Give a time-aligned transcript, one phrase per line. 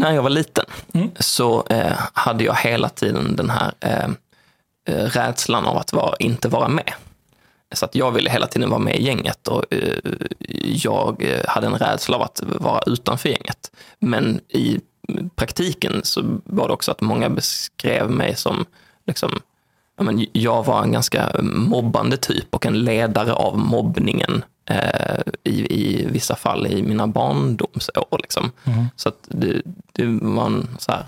[0.00, 0.64] när jag var liten
[1.18, 4.08] så eh, hade jag hela tiden den här eh,
[4.88, 6.92] eh, rädslan av att vara, inte vara med.
[7.72, 9.98] Så att jag ville hela tiden vara med i gänget och eh,
[10.64, 13.70] jag eh, hade en rädsla av att vara utanför gänget.
[13.98, 14.80] Men i
[15.36, 18.64] praktiken så var det också att många beskrev mig som,
[19.06, 19.40] liksom,
[20.32, 26.36] jag var en ganska mobbande typ och en ledare av mobbningen eh, i, i vissa
[26.36, 28.18] fall i mina barndomsår.
[28.22, 28.50] Liksom.
[28.96, 29.62] Så att det,
[29.92, 31.04] det var en så här,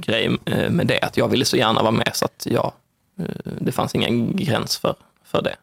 [0.00, 2.72] grej eh, med det, att jag ville så gärna vara med så att jag,
[3.18, 5.56] eh, det fanns ingen gräns för, för det.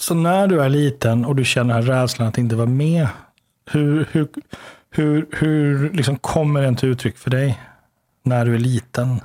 [0.00, 3.08] Så när du är liten och du känner den här rädslan att inte vara med,
[3.70, 4.28] hur, hur,
[4.90, 7.60] hur, hur liksom kommer den till uttryck för dig
[8.22, 9.20] när du är liten?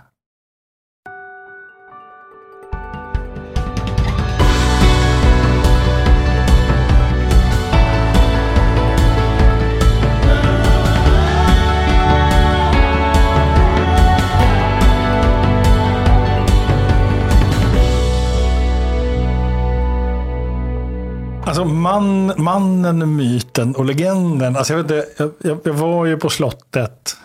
[21.55, 24.55] Alltså man, mannen, myten och legenden.
[24.55, 27.17] Alltså jag, vet inte, jag, jag, jag var ju på slottet.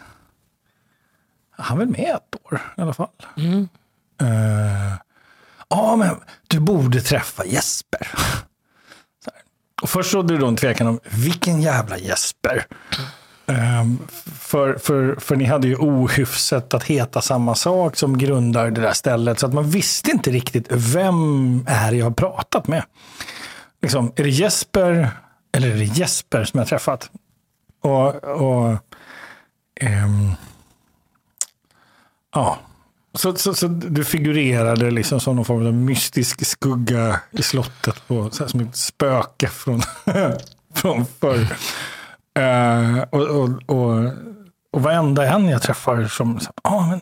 [1.51, 3.09] Han var väl med ett år i alla fall.
[4.21, 4.97] Eh,
[5.69, 6.17] Ja, men
[6.49, 8.09] du borde träffa Jesper.
[9.83, 12.67] Och först rådde det då en tvekan om vilken jävla Jesper.
[13.47, 13.99] Ehm,
[14.39, 18.93] för, för, för ni hade ju ohyfsat att heta samma sak som grundar det där
[18.93, 19.39] stället.
[19.39, 22.83] Så att man visste inte riktigt vem är jag har pratat med.
[23.83, 25.11] Liksom, är det Jesper
[25.53, 27.11] eller är det Jesper som jag träffat?
[27.81, 28.77] Och, och
[29.81, 30.33] ehm,
[32.35, 32.59] ja,
[33.15, 38.31] så, så, så du figurerade liksom som någon form av mystisk skugga i slottet, på,
[38.31, 39.83] så här, som ett spöke från,
[40.75, 41.57] från förr.
[42.39, 44.13] Uh, och, och, och,
[44.71, 47.01] och varenda en jag träffar som, ja ah, men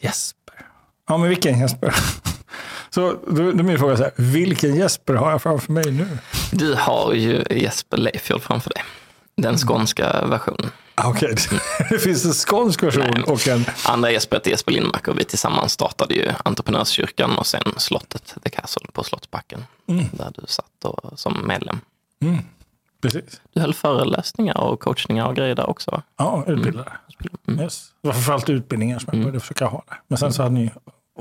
[0.00, 0.66] Jesper.
[1.08, 1.94] Ja men vilken Jesper?
[2.90, 6.06] Så då, då är min fråga så här, vilken Jesper har jag framför mig nu?
[6.52, 8.82] Du har ju Jesper Leifjord framför dig.
[9.36, 10.70] Den skånska versionen.
[10.94, 11.36] Ah, Okej,
[11.90, 13.64] det finns en skånsk version och en...
[13.86, 18.50] Andra Jesper heter Jesper Lindmark och vi tillsammans startade ju Entreprenörskyrkan och sen slottet The
[18.50, 19.64] Castle på Slottsbacken.
[20.12, 21.80] Där du satt och, som medlem.
[23.02, 23.40] Precis.
[23.52, 25.90] Du höll föreläsningar och coachningar och grejer där också.
[25.90, 26.02] va?
[26.16, 26.92] Ja, utbildare.
[27.60, 27.92] Yes.
[28.02, 30.00] Det var framförallt utbildningar som jag började försöka ha där.
[30.08, 30.70] Men sen så hade ni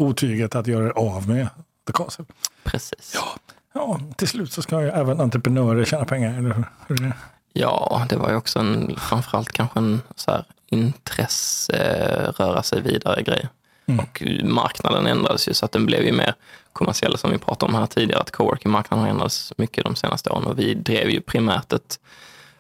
[0.01, 1.47] otyget att göra av med
[1.87, 2.25] The Castle.
[2.63, 3.11] Precis.
[3.15, 3.35] Ja,
[3.73, 7.13] ja, till slut så ska ju även entreprenörer tjäna pengar, eller hur?
[7.53, 12.81] Ja, det var ju också en, framförallt kanske en så här, intresse, eh, röra sig
[12.81, 13.49] vidare grej.
[13.97, 16.33] Och marknaden ändrades ju så att den blev ju mer
[16.73, 18.21] kommersiell som vi pratade om här tidigare.
[18.21, 21.99] Att coworking-marknaden har ändrats mycket de senaste åren och vi drev ju primärt ett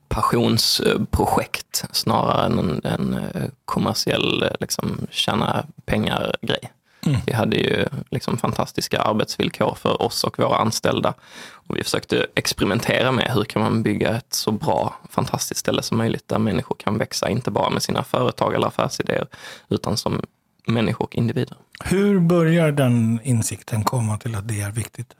[0.07, 6.71] passionsprojekt snarare än en, en eh, kommersiell eh, liksom, tjäna pengar-grej.
[7.25, 11.13] Vi hade ju liksom fantastiska arbetsvillkor för oss och våra anställda.
[11.51, 15.97] Och vi försökte experimentera med hur kan man bygga ett så bra, fantastiskt ställe som
[15.97, 19.27] möjligt där människor kan växa, inte bara med sina företag eller affärsidéer,
[19.69, 20.21] utan som
[20.67, 21.57] människor och individer.
[21.83, 25.15] Hur börjar den insikten komma till att det är viktigt?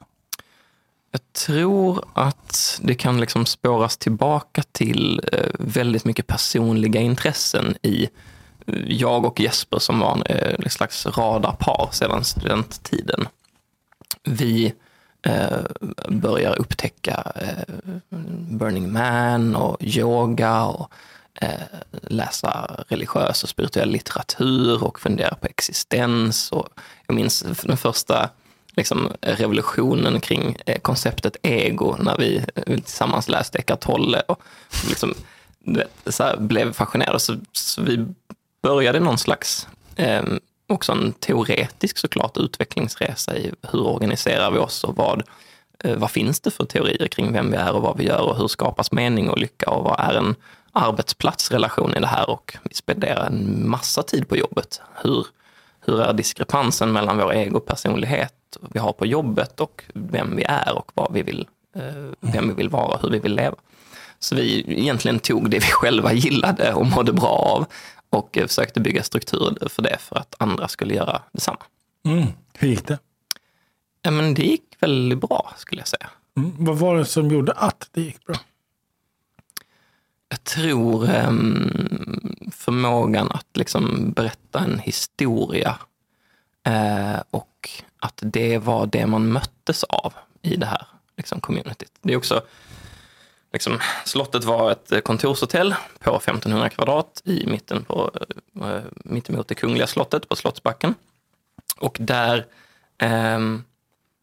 [1.11, 8.09] Jag tror att det kan liksom spåras tillbaka till eh, väldigt mycket personliga intressen i
[8.87, 13.27] jag och Jesper som var en eh, ett slags radarpar sedan studenttiden.
[14.23, 14.73] Vi
[15.21, 15.59] eh,
[16.09, 17.75] börjar upptäcka eh,
[18.49, 20.91] Burning Man och yoga och
[21.41, 26.51] eh, läsa religiös och spirituell litteratur och fundera på existens.
[26.51, 26.69] Och
[27.07, 28.29] jag minns den första
[28.71, 34.41] liksom, revolutionen kring eh, konceptet ego när vi eh, tillsammans läste Eckart Tolle och
[34.89, 35.13] liksom,
[35.59, 37.19] vet, så här, blev fascinerade.
[37.19, 38.05] Så, så vi
[38.61, 40.23] började någon slags, eh,
[40.67, 45.23] också en teoretisk såklart, utvecklingsresa i hur organiserar vi oss och vad,
[45.83, 48.37] eh, vad finns det för teorier kring vem vi är och vad vi gör och
[48.37, 50.35] hur skapas mening och lycka och vad är en
[50.71, 54.81] arbetsplatsrelation i det här och vi spenderar en massa tid på jobbet.
[55.03, 55.27] Hur,
[55.85, 58.33] hur är diskrepansen mellan vår egopersonlighet
[58.69, 62.53] vi har på jobbet och vem vi är och vad vi vill, eh, vem vi
[62.53, 63.55] vill vara och hur vi vill leva.
[64.19, 67.65] Så vi egentligen tog det vi själva gillade och mådde bra av
[68.09, 71.63] och eh, försökte bygga strukturer för det för att andra skulle göra detsamma.
[72.05, 72.27] Mm.
[72.53, 72.99] Hur gick det?
[74.01, 76.09] Ja, men det gick väldigt bra skulle jag säga.
[76.37, 76.53] Mm.
[76.57, 78.35] Vad var det som gjorde att det gick bra?
[80.29, 85.79] Jag tror ehm, förmågan att liksom berätta en historia
[86.63, 87.69] eh, och
[87.99, 91.91] att det var det man möttes av i det här liksom, communityt.
[92.01, 92.41] Det är också
[93.53, 98.11] liksom, slottet var ett eh, kontorshotell på 1500 kvadrat i mitten på,
[98.61, 100.95] eh, eh, mittemot det kungliga slottet på Slottsbacken.
[101.77, 102.45] Och där
[102.97, 103.39] eh,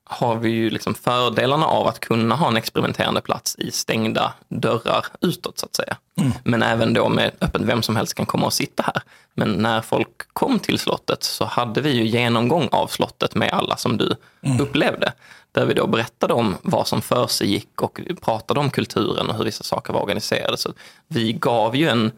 [0.09, 5.07] har vi ju liksom fördelarna av att kunna ha en experimenterande plats i stängda dörrar
[5.21, 5.97] utåt så att säga.
[6.21, 6.33] Mm.
[6.45, 9.03] Men även då med öppet, vem som helst kan komma och sitta här.
[9.35, 13.77] Men när folk kom till slottet så hade vi ju genomgång av slottet med alla
[13.77, 14.61] som du mm.
[14.61, 15.13] upplevde.
[15.53, 19.37] Där vi då berättade om vad som för sig gick och pratade om kulturen och
[19.37, 20.57] hur vissa saker var organiserade.
[20.57, 20.73] Så
[21.09, 22.13] vi gav ju en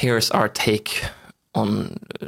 [0.00, 0.90] Here's our take
[1.52, 2.26] on eh,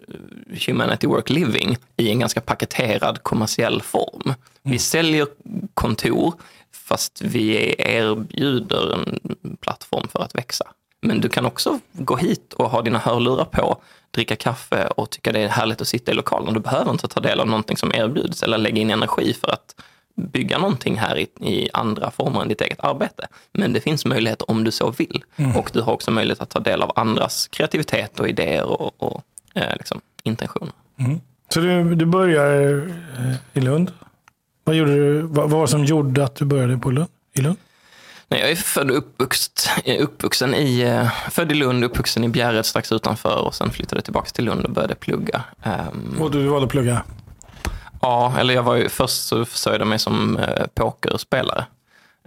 [0.67, 4.23] humanity work living i en ganska paketerad kommersiell form.
[4.25, 4.37] Mm.
[4.63, 5.27] Vi säljer
[5.75, 6.35] kontor
[6.73, 10.65] fast vi erbjuder en plattform för att växa.
[11.03, 15.33] Men du kan också gå hit och ha dina hörlurar på, dricka kaffe och tycka
[15.33, 16.55] det är härligt att sitta i lokalen.
[16.55, 19.75] Du behöver inte ta del av någonting som erbjuds eller lägga in energi för att
[20.17, 23.27] bygga någonting här i, i, andra former än ditt eget arbete.
[23.53, 25.25] Men det finns möjligheter om du så vill.
[25.37, 25.57] Mm.
[25.57, 29.23] Och du har också möjlighet att ta del av andras kreativitet och idéer och, och
[29.55, 30.73] eh, liksom, intentioner.
[30.99, 31.21] Mm.
[31.49, 32.79] Så du, du börjar
[33.19, 33.93] eh, i Lund.
[34.65, 37.57] Vad, gjorde du, vad, var det som gjorde att du började på Lund, i Lund?
[38.29, 42.67] Nej, jag är född och uppvuxen, uppvuxen i, eh, född i Lund, uppvuxen i Bjärred
[42.67, 45.45] strax utanför och sen flyttade tillbaka till Lund och började plugga.
[45.65, 47.03] Um, och du valde att plugga?
[48.01, 51.67] Ja, eller jag var ju, först så försörjde jag mig som eh, pokerspelare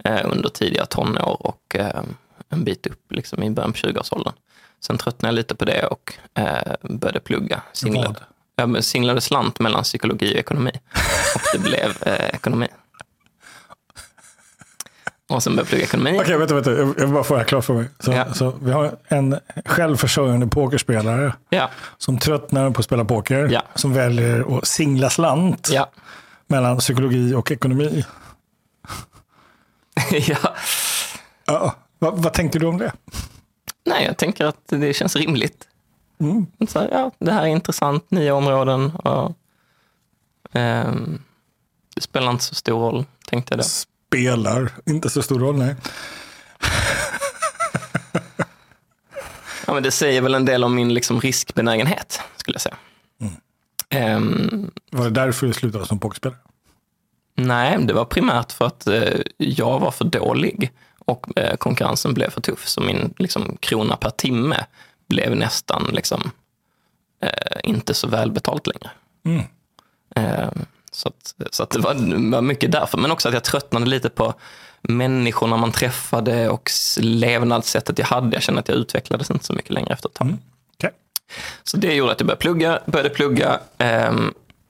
[0.04, 2.02] eh, under tidiga tonår och eh,
[2.48, 4.32] en bit upp liksom, i början på 20-årsåldern.
[4.80, 7.62] Sen tröttnade jag lite på det och eh, började plugga.
[7.72, 8.20] Singlade,
[8.56, 10.72] jag singlade slant mellan psykologi och ekonomi.
[11.34, 12.68] Och det blev eh, ekonomi.
[15.28, 16.18] Och sen började plugga ekonomi.
[16.20, 16.70] Okej, vänta, vänta.
[16.72, 17.88] Jag vill bara få det här klart för mig.
[17.98, 18.34] Så, ja.
[18.34, 21.70] så vi har en självförsörjande pokerspelare ja.
[21.98, 23.48] som tröttnar på att spela poker.
[23.52, 23.62] Ja.
[23.74, 25.70] Som väljer att singla slant
[26.46, 28.04] mellan psykologi och ekonomi.
[30.10, 30.54] ja.
[31.44, 31.74] ja.
[31.98, 32.92] Vad, vad tänker du om det?
[33.86, 35.68] Nej, jag tänker att det känns rimligt.
[36.20, 36.46] Mm.
[36.68, 38.90] Så här, ja, det här är intressant, nya områden.
[38.90, 39.36] Och,
[40.52, 41.22] um,
[41.94, 43.64] det spelar inte så stor roll, tänkte jag då
[44.14, 45.74] spelar inte så stor roll, nej.
[49.66, 52.76] ja, men det säger väl en del om min liksom riskbenägenhet, skulle jag säga.
[53.20, 54.16] Mm.
[54.16, 56.38] Um, var det därför du slutade som pokerspelare?
[57.36, 62.30] Nej, det var primärt för att eh, jag var för dålig och eh, konkurrensen blev
[62.30, 62.68] för tuff.
[62.68, 64.66] Så min liksom, krona per timme
[65.08, 66.30] blev nästan liksom,
[67.22, 68.90] eh, inte så välbetalt längre.
[69.24, 69.42] Mm.
[70.94, 71.94] Ehm, så, att, så att det var,
[72.30, 72.98] var mycket därför.
[72.98, 74.34] Men också att jag tröttnade lite på
[74.82, 76.70] människorna man träffade och
[77.00, 78.36] levnadssättet jag hade.
[78.36, 80.26] Jag kände att jag utvecklades inte så mycket längre efter ett tag.
[80.26, 80.38] Mm.
[80.76, 80.90] Okay.
[81.62, 82.80] Så det gjorde att jag började plugga.
[82.86, 84.12] Började plugga eh,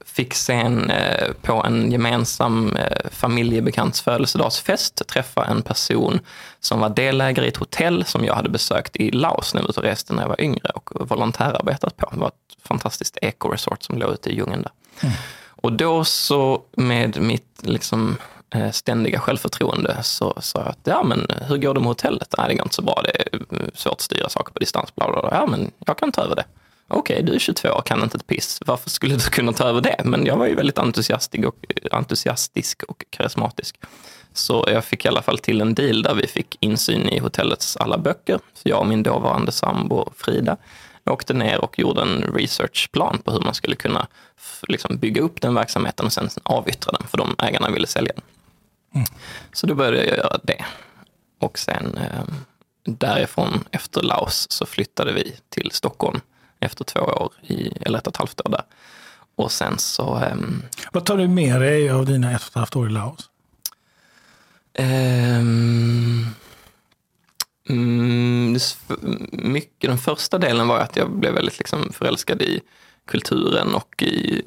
[0.04, 6.20] fick sen eh, på en gemensam eh, familjebekants födelsedagsfest träffa en person
[6.60, 9.70] som var delägare i ett hotell som jag hade besökt i Laos när jag var
[9.70, 12.10] ute och reste när jag var yngre och volontärarbetat på.
[12.12, 14.72] Det var ett fantastiskt ekoresort som låg ute i djungeln där.
[15.00, 15.14] Mm.
[15.64, 18.16] Och då så med mitt liksom,
[18.54, 22.34] eh, ständiga självförtroende så sa jag att ja, men hur går det med hotellet?
[22.38, 23.02] Nej, det går inte så bra.
[23.04, 24.94] Det är eh, svårt att styra saker på distans.
[24.94, 25.30] Bla, bla, bla.
[25.32, 26.44] Ja, men jag kan ta över det.
[26.88, 28.58] Okej, okay, du är 22 och kan inte ett piss.
[28.66, 30.00] Varför skulle du kunna ta över det?
[30.04, 33.76] Men jag var ju väldigt entusiastisk och, eh, entusiastisk och karismatisk.
[34.32, 37.76] Så jag fick i alla fall till en deal där vi fick insyn i hotellets
[37.76, 38.38] alla böcker.
[38.54, 40.56] Så jag och min dåvarande sambo Frida
[41.06, 44.06] åkte ner och gjorde en researchplan på hur man skulle kunna
[44.68, 48.24] liksom bygga upp den verksamheten och sen avyttra den för de ägarna ville sälja den.
[48.94, 49.06] Mm.
[49.52, 50.64] Så då började jag göra det.
[51.38, 52.24] Och sen eh,
[52.84, 56.20] därifrån efter Laos så flyttade vi till Stockholm
[56.60, 58.62] efter två år, i, eller ett och ett halvt år där.
[59.36, 60.18] Och sen så...
[60.18, 60.36] Eh,
[60.92, 63.30] Vad tar du med dig av dina ett och ett halvt år i Laos?
[64.78, 66.26] Um,
[67.68, 68.58] Mm,
[69.32, 72.60] mycket, den första delen var att jag blev väldigt liksom förälskad i
[73.06, 74.42] kulturen och i,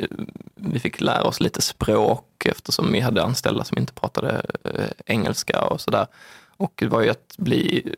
[0.56, 5.62] vi fick lära oss lite språk eftersom vi hade anställda som inte pratade eh, engelska
[5.62, 6.08] och sådär.
[6.58, 7.96] Och det var ju att bli,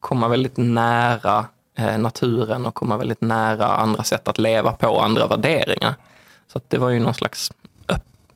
[0.00, 5.26] komma väldigt nära eh, naturen och komma väldigt nära andra sätt att leva på, andra
[5.26, 5.94] värderingar.
[6.52, 7.52] Så det var ju någon slags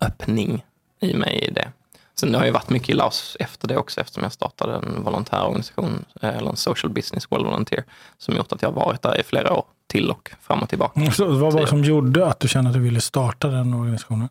[0.00, 0.64] öppning
[1.00, 1.68] i mig i det.
[2.14, 6.04] Sen har jag varit mycket i Laos efter det också eftersom jag startade en volontärorganisation,
[6.20, 7.84] eh, eller en social business world volunteer,
[8.18, 11.00] som gjort att jag varit där i flera år till och fram och tillbaka.
[11.00, 13.74] Mm, så vad var det som gjorde att du kände att du ville starta den
[13.74, 14.28] organisationen?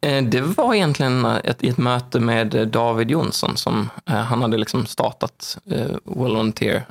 [0.00, 4.42] Eh, det var egentligen eh, ett, ett möte med eh, David Jonsson som eh, han
[4.42, 6.84] hade liksom startat eh, Volunteer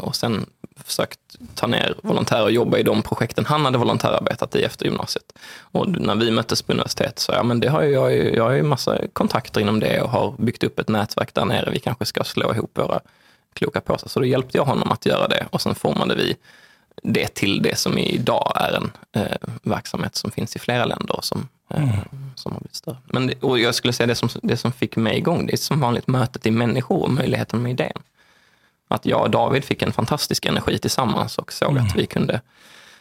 [0.00, 0.46] och sen
[0.84, 1.20] försökt
[1.54, 5.32] ta ner volontärer och jobba i de projekten han hade volontärarbetat i efter gymnasiet.
[5.60, 8.50] Och när vi möttes på universitet så ja, men det har jag, ju, jag har
[8.50, 11.70] ju massa kontakter inom det och har byggt upp ett nätverk där nere.
[11.70, 13.00] Vi kanske ska slå ihop våra
[13.52, 14.08] kloka påsar.
[14.08, 16.36] Så då hjälpte jag honom att göra det och sen formade vi
[17.02, 21.24] det till det som idag är en eh, verksamhet som finns i flera länder och
[21.24, 21.90] som, mm.
[22.34, 22.96] som har blivit större.
[23.04, 25.80] Men, och jag skulle säga det som, det som fick mig igång, det är som
[25.80, 28.02] vanligt mötet i människor och möjligheten med idén.
[28.88, 31.86] Att jag och David fick en fantastisk energi tillsammans och såg mm.
[31.86, 32.40] att vi kunde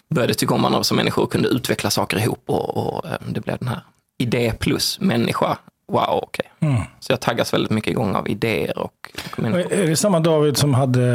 [0.10, 3.42] började tycka om varandra som människor och kunde utveckla saker ihop och, och eh, det
[3.42, 3.82] blev den här
[4.18, 5.58] idé plus människa.
[5.88, 6.52] Wow, okej.
[6.60, 6.70] Okay.
[6.70, 6.82] Mm.
[7.00, 9.74] Så jag taggas väldigt mycket igång av idéer och, och människor.
[9.74, 11.08] Är det samma David som hade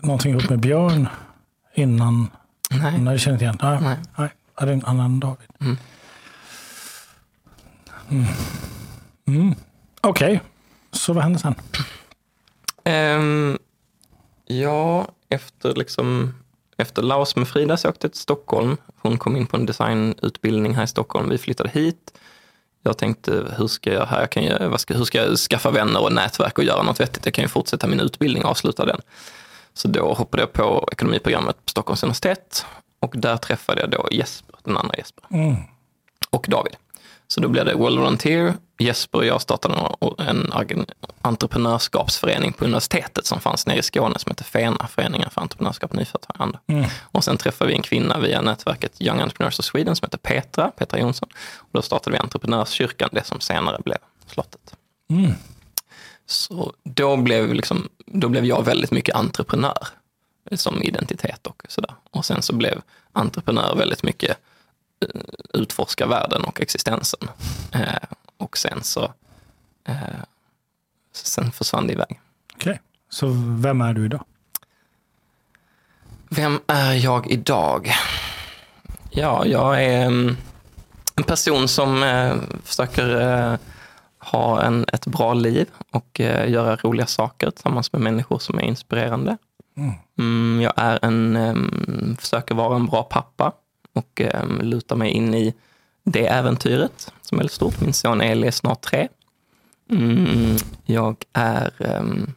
[0.00, 1.08] någonting ihop med Björn?
[1.74, 2.30] innan?
[2.70, 2.98] Nej.
[2.98, 3.58] När du känner igen?
[3.62, 3.78] Nej.
[3.82, 3.96] Nej.
[4.18, 4.28] Nej.
[4.56, 5.48] Är det en annan David?
[5.60, 5.78] Mm.
[8.10, 8.24] Mm.
[9.26, 9.54] Mm.
[10.00, 10.38] Okej, okay.
[10.92, 11.54] så vad hände sen?
[12.84, 13.58] Um,
[14.46, 16.34] ja, efter, liksom,
[16.76, 18.76] efter Laos med Frida så åkte jag till Stockholm.
[18.96, 21.28] Hon kom in på en designutbildning här i Stockholm.
[21.28, 22.12] Vi flyttade hit.
[22.82, 26.02] Jag tänkte, hur ska jag, här, kan jag, vad ska, hur ska jag skaffa vänner
[26.02, 27.24] och nätverk och göra något vettigt?
[27.24, 29.00] Jag kan ju fortsätta min utbildning och avsluta den.
[29.72, 32.66] Så då hoppade jag på ekonomiprogrammet på Stockholms universitet
[33.00, 35.24] och där träffade jag då Jesper, den andra Jesper.
[35.30, 35.56] Mm.
[36.30, 36.76] Och David.
[37.30, 38.54] Så då blev det World Volunteer.
[38.78, 39.74] Jesper och jag startade
[40.18, 40.52] en
[41.22, 45.96] entreprenörskapsförening på universitetet som fanns nere i Skåne som heter FENA, Föreningen för entreprenörskap och
[45.96, 46.58] nyföretagande.
[46.66, 46.84] Mm.
[47.00, 50.70] Och sen träffade vi en kvinna via nätverket Young Entrepreneurs of Sweden som heter Petra,
[50.70, 51.28] Petra Jonsson.
[51.56, 54.74] Och då startade vi Entreprenörskyrkan, det som senare blev slottet.
[55.10, 55.32] Mm.
[56.26, 59.88] Så då blev, liksom, då blev jag väldigt mycket entreprenör
[60.52, 61.94] som identitet och sådär.
[62.10, 62.80] Och sen så blev
[63.12, 64.36] entreprenör väldigt mycket
[65.54, 67.28] utforska världen och existensen.
[67.74, 69.02] Uh, och sen så
[69.88, 70.22] uh,
[71.12, 72.20] sen försvann det iväg.
[72.54, 72.78] Okej, okay.
[73.08, 73.26] så
[73.58, 74.24] vem är du idag?
[76.28, 77.90] Vem är jag idag?
[79.10, 80.36] Ja, jag är um,
[81.16, 82.04] en person som
[82.64, 83.58] försöker
[84.20, 88.62] ha en, ett bra liv och eh, göra roliga saker tillsammans med människor som är
[88.62, 89.36] inspirerande.
[89.76, 89.92] Mm.
[90.18, 93.52] Mm, jag är en, um, försöker vara en bra pappa
[93.92, 95.54] och um, luta mig in i
[96.04, 97.80] det äventyret som är väldigt stort.
[97.80, 99.08] Min son Eli är snart tre.
[99.90, 102.34] Mm, jag är um,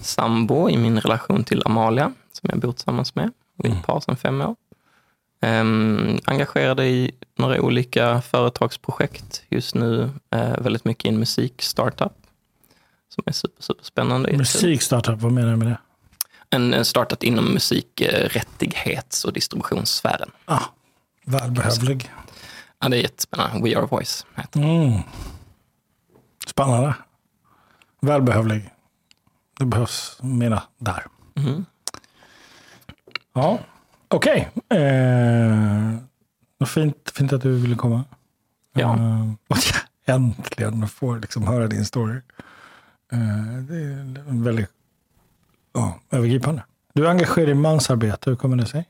[0.00, 3.32] sambo i min relation till Amalia som jag bor tillsammans med.
[3.56, 4.56] Vi är ett par sedan fem år.
[5.40, 10.10] Um, engagerade i några olika företagsprojekt just nu.
[10.34, 12.12] Uh, väldigt mycket i en musikstartup
[13.08, 14.36] som är super, superspännande.
[14.36, 15.78] Musikstartup, vad menar du med det?
[16.50, 20.30] En, en startup inom musikrättighets och distributionssfären.
[20.44, 20.62] Ah,
[21.24, 22.10] välbehövlig.
[22.78, 23.70] Ja, det är jättespännande.
[23.70, 25.00] We Are Voice heter mm.
[26.46, 26.94] Spännande.
[28.00, 28.70] Välbehövlig.
[29.58, 31.06] Det behövs mera där.
[31.36, 31.64] Mm.
[33.32, 33.58] Ja.
[34.08, 34.50] Okej.
[34.54, 34.78] Okay.
[34.82, 35.96] Eh,
[36.66, 38.04] fint, fint att du ville komma.
[38.72, 38.96] Ja.
[38.96, 39.32] Eh,
[40.14, 42.20] äntligen få liksom höra din story.
[43.12, 44.70] Eh, det är väldigt
[45.76, 46.62] ja, övergripande.
[46.92, 48.88] Du är engagerad i mansarbete, hur kommer det sig?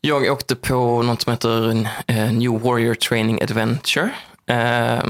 [0.00, 4.10] Jag åkte på något som heter eh, New Warrior Training Adventure
[4.46, 5.04] eh,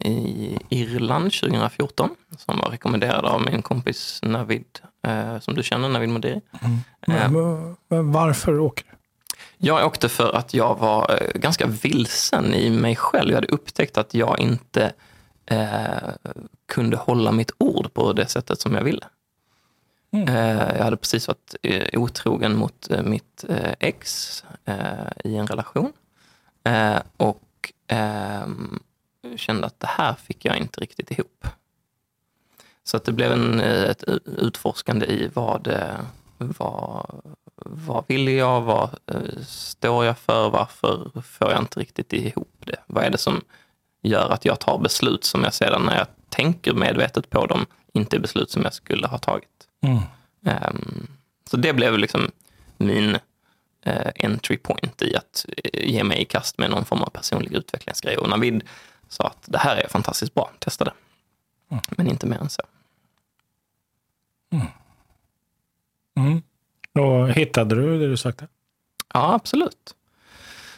[0.00, 4.64] i Irland 2014 som var rekommenderad av min kompis Navid
[5.06, 6.40] eh, som du känner, Navid Modiri.
[7.06, 7.36] Mm.
[7.90, 8.96] Eh, varför åker du?
[9.58, 13.28] Jag åkte för att jag var eh, ganska vilsen i mig själv.
[13.28, 14.92] Jag hade upptäckt att jag inte
[15.46, 16.10] eh,
[16.68, 19.04] kunde hålla mitt ord på det sättet som jag ville.
[20.10, 20.28] Mm.
[20.28, 23.44] Eh, jag hade precis varit eh, otrogen mot eh, mitt
[23.80, 24.44] ex
[25.24, 25.92] i en relation.
[27.16, 28.80] och ehm,
[29.36, 31.46] kände att det här fick jag inte riktigt ihop.
[32.84, 35.68] Så att det blev en, ett utforskande i vad,
[36.38, 37.22] vad,
[37.56, 38.98] vad vill jag, vad
[39.46, 42.76] står jag för, varför får jag inte riktigt ihop det?
[42.86, 43.40] Vad är det som
[44.02, 48.16] gör att jag tar beslut som jag sedan när jag tänker medvetet på dem inte
[48.16, 49.67] är beslut som jag skulle ha tagit.
[49.80, 49.98] Mm.
[50.40, 51.06] Um,
[51.50, 52.30] så det blev liksom
[52.76, 53.18] min
[53.86, 57.52] uh, entry point i att uh, ge mig i kast med någon form av personlig
[57.52, 58.16] utvecklingsgrej.
[58.16, 58.62] Och Navid
[59.08, 60.92] sa att det här är fantastiskt bra, testa det.
[61.70, 61.82] Mm.
[61.90, 62.62] Men inte mer än så.
[64.52, 64.66] Mm.
[66.16, 66.42] Mm.
[66.92, 68.48] Och hittade du det du sökte?
[69.14, 69.94] Ja, absolut.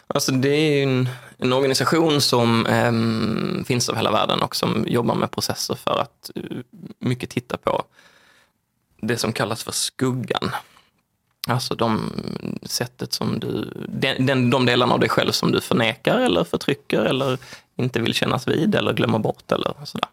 [0.06, 2.92] Alltså det är en, en organisation som eh,
[3.64, 6.62] finns över hela världen och som jobbar med processer för att uh,
[6.98, 7.84] mycket titta på
[9.00, 10.50] det som kallas för skuggan.
[11.48, 12.12] Alltså de
[12.62, 17.00] sättet som du, den, den, de delarna av dig själv som du förnekar eller förtrycker
[17.00, 17.38] eller
[17.76, 20.08] inte vill kännas vid eller glömmer bort eller sådär.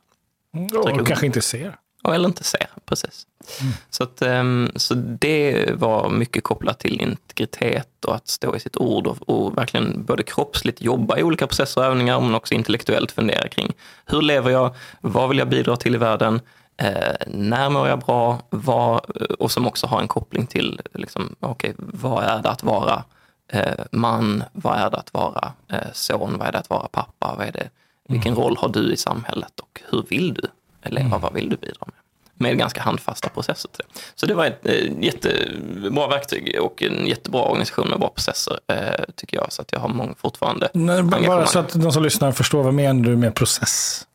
[0.75, 1.77] Och kanske inte ser.
[2.13, 3.27] Eller inte ser, precis.
[3.61, 3.73] Mm.
[3.89, 8.77] Så, att, ehm, så det var mycket kopplat till integritet och att stå i sitt
[8.77, 13.11] ord och, och verkligen både kroppsligt jobba i olika processer och övningar men också intellektuellt
[13.11, 13.73] fundera kring
[14.05, 16.41] hur lever jag, vad vill jag bidra till i världen,
[16.77, 18.99] eh, när mår jag bra vad,
[19.39, 23.03] och som också har en koppling till liksom, okay, vad är det att vara
[23.47, 27.35] eh, man, vad är det att vara eh, son, vad är det att vara pappa,
[27.37, 27.69] vad är det,
[28.09, 28.43] vilken mm.
[28.43, 30.47] roll har du i samhället och hur vill du
[30.89, 31.21] leva, mm.
[31.21, 31.95] vad vill du bidra med?
[32.39, 33.99] Med ganska handfasta processer till det.
[34.15, 39.05] Så det var ett eh, jättebra verktyg och en jättebra organisation med bra processer, eh,
[39.15, 39.53] tycker jag.
[39.53, 42.73] Så att jag har många fortfarande Nej, Bara så att de som lyssnar förstår, vad
[42.73, 44.06] menar du med process?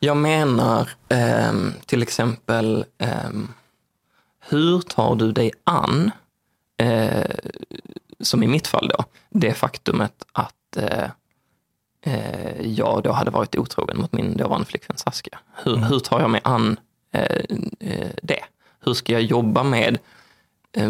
[0.00, 1.52] Jag menar eh,
[1.86, 3.30] till exempel, eh,
[4.40, 6.10] hur tar du dig an,
[6.76, 7.34] eh,
[8.20, 11.10] som i mitt fall då, det faktumet att eh,
[12.00, 15.38] eh, jag då hade varit otrogen mot min dåvarande flickvän Saskia.
[15.54, 15.88] Hur, mm.
[15.88, 16.80] hur tar jag mig an
[17.12, 18.44] eh, det?
[18.80, 19.98] Hur ska jag jobba med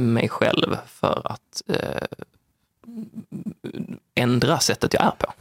[0.01, 1.63] mig själv för att
[4.15, 5.33] ändra sättet jag är på?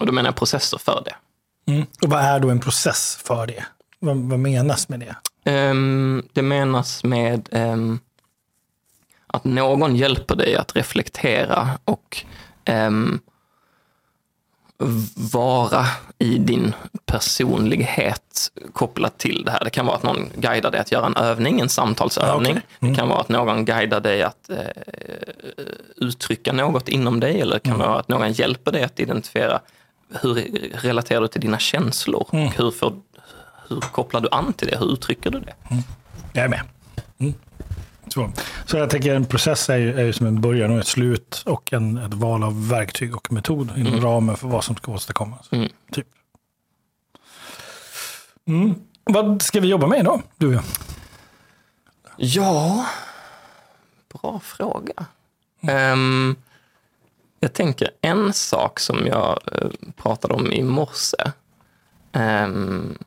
[0.00, 1.14] Och då menar jag processer för det.
[1.66, 1.86] Mm.
[2.02, 3.64] Och vad är då en process för det?
[3.98, 5.16] Vad, vad menas med det?
[5.50, 8.00] Um, det menas med um,
[9.26, 12.24] att någon hjälper dig att reflektera och
[12.68, 13.20] um,
[15.32, 15.86] vara
[16.18, 16.74] i din
[17.06, 19.64] personlighet kopplat till det här.
[19.64, 22.52] Det kan vara att någon guidar dig att göra en övning, en samtalsövning.
[22.52, 22.62] Okay.
[22.80, 22.92] Mm.
[22.92, 24.56] Det kan vara att någon guidar dig att eh,
[25.96, 27.88] uttrycka något inom dig eller det kan mm.
[27.88, 29.60] vara att någon hjälper dig att identifiera
[30.08, 30.34] hur
[30.82, 32.28] relaterar du till dina känslor?
[32.32, 32.48] Mm.
[32.56, 32.92] hur, får,
[33.68, 34.78] hur kopplar du an till det?
[34.78, 35.54] Hur uttrycker du det?
[35.70, 35.82] Mm.
[36.32, 36.60] Jag är med.
[37.18, 37.34] Mm.
[38.08, 38.30] Så.
[38.66, 41.42] så jag tänker en process är ju, är ju som en början och ett slut
[41.46, 44.04] och en, ett val av verktyg och metod inom mm.
[44.04, 45.48] ramen för vad som ska åstadkommas.
[45.52, 45.68] Mm.
[45.92, 46.06] Typ.
[48.46, 48.74] Mm.
[49.04, 50.62] Vad ska vi jobba med idag, du och jag?
[52.16, 52.86] Ja,
[54.08, 55.06] bra fråga.
[55.92, 56.36] Um,
[57.40, 61.32] jag tänker en sak som jag uh, pratade om i morse
[62.12, 62.98] um,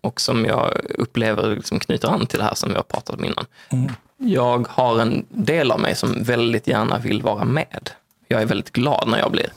[0.00, 3.24] och som jag upplever liksom knyter an till det här som vi har pratat om
[3.24, 3.46] innan.
[3.68, 7.90] Mm jag har en del av mig som väldigt gärna vill vara med.
[8.28, 9.50] Jag är väldigt glad när jag blir eh,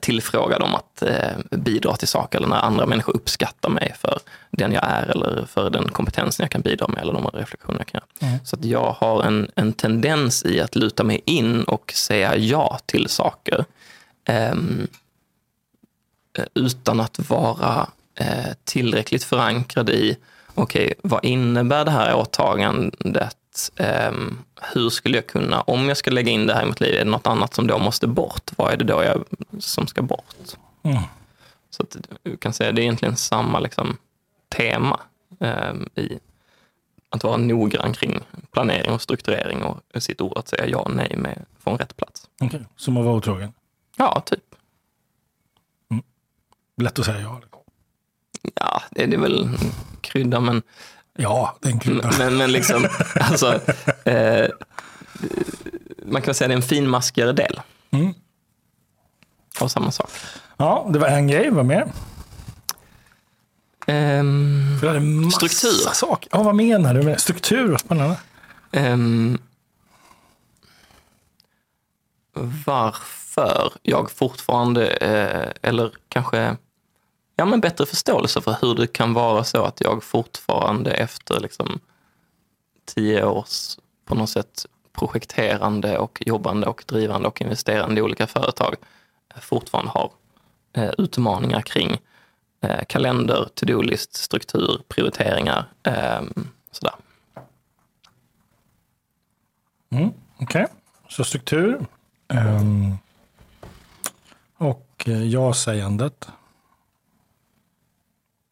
[0.00, 4.72] tillfrågad om att eh, bidra till saker eller när andra människor uppskattar mig för den
[4.72, 8.00] jag är eller för den kompetensen jag kan bidra med eller de reflektioner jag kan
[8.00, 8.30] göra.
[8.30, 8.44] Mm.
[8.44, 12.78] Så att jag har en, en tendens i att luta mig in och säga ja
[12.86, 13.64] till saker
[14.24, 14.86] ehm,
[16.38, 20.16] eh, utan att vara eh, tillräckligt förankrad i
[20.54, 23.36] okej, okay, vad innebär det här åtagandet
[24.10, 24.38] um,
[24.74, 27.04] hur skulle jag kunna, om jag ska lägga in det här i mitt liv, är
[27.04, 28.50] det något annat som då måste bort?
[28.56, 29.24] Vad är det då jag,
[29.58, 30.34] som ska bort?
[30.82, 31.02] Mm.
[31.70, 33.96] Så att, du kan säga det är egentligen samma liksom,
[34.48, 35.00] tema
[35.38, 36.18] um, i
[37.08, 41.16] att vara noggrann kring planering och strukturering och sitt ord att säga ja och nej
[41.16, 42.28] med, från rätt plats.
[42.40, 42.60] Okay.
[42.76, 43.52] Som att vara otrogen?
[43.96, 44.54] Ja, typ.
[45.90, 46.04] Mm.
[46.76, 47.40] Lätt att säga ja.
[48.54, 49.48] Ja, det, det är väl
[50.00, 50.62] krydda, men
[51.18, 52.12] Ja, den klubben.
[52.18, 52.88] Men, men liksom,
[53.20, 53.60] alltså,
[54.04, 54.48] eh,
[56.06, 57.60] man kan säga att det är en finmaskigare del.
[57.90, 58.14] Mm.
[59.60, 60.10] Av samma sak.
[60.56, 61.50] Ja, det var en grej.
[61.50, 61.92] Vad mer?
[63.86, 65.92] Um, struktur.
[65.92, 66.28] Saker.
[66.32, 67.76] Ja, vad menar du med struktur?
[67.76, 68.16] Spännande.
[68.72, 69.38] Um,
[72.66, 76.56] varför jag fortfarande, eh, eller kanske
[77.36, 81.80] ja, men bättre förståelse för hur det kan vara så att jag fortfarande efter liksom,
[82.84, 88.74] tio års på något sätt projekterande och jobbande och drivande och investerande i olika företag
[89.34, 90.10] eh, fortfarande har
[90.72, 91.96] eh, utmaningar kring
[92.60, 95.64] eh, kalender, to-do-list, struktur, prioriteringar.
[95.82, 96.22] Eh,
[96.70, 96.94] sådär.
[99.90, 100.66] Mm, Okej, okay.
[101.08, 101.86] så struktur.
[102.28, 102.98] Um,
[104.56, 106.28] och eh, ja-sägandet.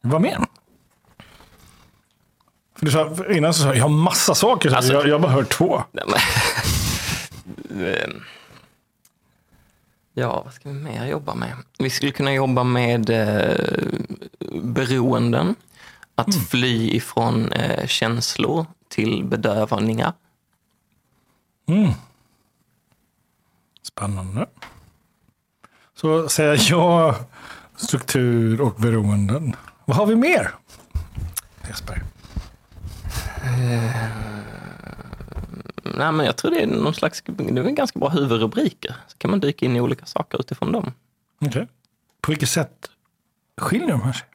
[0.03, 0.39] Vad mer?
[2.75, 4.75] För du sa, innan så sa jag, jag har massa saker.
[4.75, 5.83] Alltså, jag, jag har bara hört två.
[10.15, 11.53] ja, vad ska vi mer jobba med?
[11.79, 13.57] Vi skulle kunna jobba med eh,
[14.63, 15.55] beroenden.
[16.15, 16.41] Att mm.
[16.47, 20.13] fly ifrån eh, känslor till bedövningar.
[21.67, 21.91] Mm.
[23.83, 24.47] Spännande.
[25.95, 27.15] Så säger jag
[27.77, 29.57] struktur och beroenden.
[29.85, 30.55] Vad har vi mer?
[31.69, 32.03] Jesper.
[33.45, 34.03] Uh,
[35.83, 38.97] nej, men jag tror det är någon slags, det är ganska bra huvudrubriker.
[39.07, 40.93] Så kan man dyka in i olika saker utifrån dem.
[41.41, 41.67] Okay.
[42.21, 42.91] På vilket sätt
[43.57, 44.29] skiljer de här sig?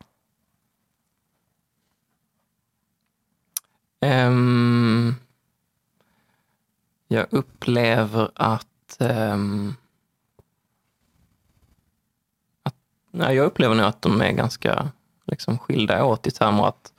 [4.02, 5.16] Ehm,
[7.08, 9.76] jag upplever att, ehm,
[12.64, 12.76] att...
[13.12, 14.92] Nej, jag upplever nog att de är ganska
[15.28, 16.94] liksom, skilda åt i termer att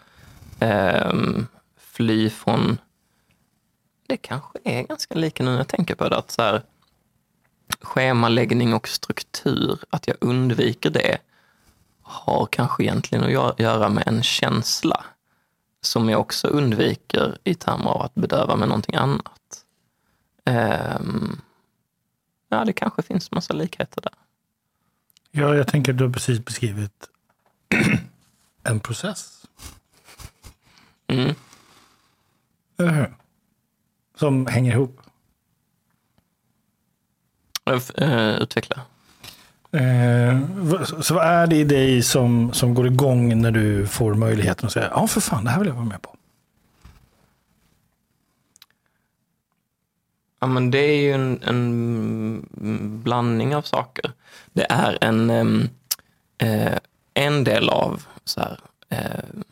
[0.61, 2.79] ehm, fly från...
[4.07, 6.17] Det kanske är ganska lika nu när jag tänker på det.
[6.17, 6.63] Att så här,
[7.81, 11.19] schemaläggning och struktur, att jag undviker det,
[12.03, 15.05] har kanske egentligen att göra med en känsla
[15.81, 19.65] som jag också undviker i termer av att bedöva med någonting annat.
[20.45, 21.41] Um,
[22.49, 24.13] ja, det kanske finns massa likheter där.
[25.31, 27.09] Ja, jag tänker att du har precis beskrivit
[28.69, 29.47] en process.
[31.07, 31.35] Mm.
[32.79, 33.15] Eller hur?
[34.17, 35.01] Som hänger ihop.
[38.03, 38.83] Uh, utveckla.
[39.73, 40.41] Eh,
[41.01, 44.73] så vad är det i dig som, som går igång när du får möjligheten att
[44.73, 46.17] säga ja för fan, det här vill jag vara med på?
[50.41, 54.13] Ja, men det är ju en, en blandning av saker.
[54.53, 55.31] Det är en,
[56.39, 56.79] eh,
[57.19, 59.43] en del av så här, eh,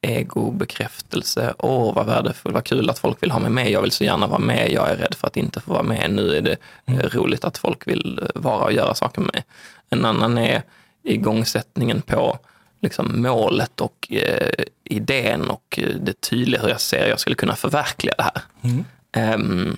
[0.00, 1.54] egobekräftelse.
[1.58, 3.70] Åh, vad värdefullt, vad kul att folk vill ha mig med.
[3.70, 4.72] Jag vill så gärna vara med.
[4.72, 6.10] Jag är rädd för att inte få vara med.
[6.10, 9.44] Nu är det eh, roligt att folk vill eh, vara och göra saker med mig.
[9.90, 10.62] En annan är
[11.02, 12.38] igångsättningen på
[12.80, 17.56] liksom, målet och eh, idén och eh, det tydliga hur jag ser jag skulle kunna
[17.56, 18.42] förverkliga det här.
[19.12, 19.76] Ehm,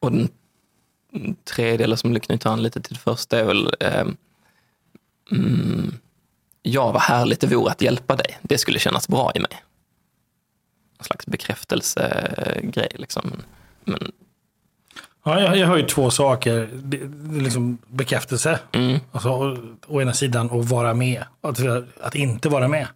[0.00, 0.28] och den
[1.44, 3.70] tredje, eller som knyter an lite till det första, är väl
[5.30, 5.94] mm,
[6.62, 8.38] ja, vad härligt det vore att hjälpa dig.
[8.42, 9.62] Det skulle kännas bra i mig.
[10.98, 12.90] En slags bekräftelsegrej.
[12.94, 13.32] Liksom.
[13.84, 14.12] Men,
[15.28, 16.68] Ja, jag, jag har ju två saker.
[16.72, 18.98] Det, det är liksom bekräftelse, mm.
[19.12, 21.24] alltså, å, å ena sidan, och vara med.
[21.40, 21.60] Att,
[22.00, 22.86] att inte vara med.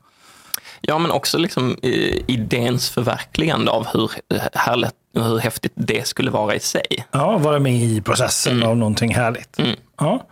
[0.85, 1.91] Ja, men också liksom, eh,
[2.27, 4.11] idéns förverkligande av hur,
[4.55, 7.07] härligt, hur häftigt det skulle vara i sig.
[7.11, 9.59] Ja, vara med i processen av någonting härligt.
[9.59, 9.77] Mm.
[9.99, 10.27] Ja.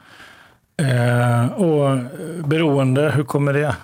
[0.77, 1.99] Eh, och
[2.45, 3.77] beroende, hur kommer det?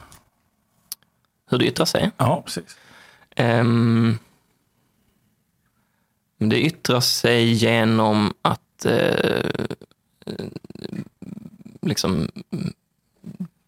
[1.51, 2.11] Hur det yttrar sig.
[2.17, 2.77] Ja, precis.
[3.37, 4.19] Ehm,
[6.39, 9.51] det yttrar sig genom att eh,
[11.83, 12.29] liksom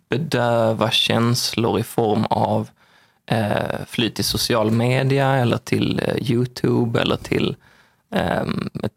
[0.09, 2.69] bedöva känslor i form av
[3.29, 7.57] eh, flyt till social media eller till eh, Youtube eller till
[8.15, 8.43] eh,
[8.83, 8.93] ett,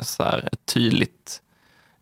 [0.00, 1.42] så här, ett tydligt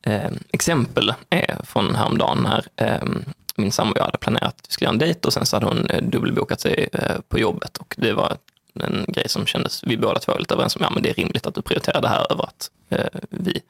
[0.03, 3.09] eh, exempel är från häromdagen när eh,
[3.57, 5.57] min sambo och jag hade planerat att vi skulle göra en dejt och sen så
[5.57, 8.37] hade hon eh, dubbelbokat sig eh, på jobbet och det var
[8.75, 11.15] en grej som kändes, vi båda två var lite överens om, ja men det är
[11.15, 13.63] rimligt att du prioriterar det här över att eh, vi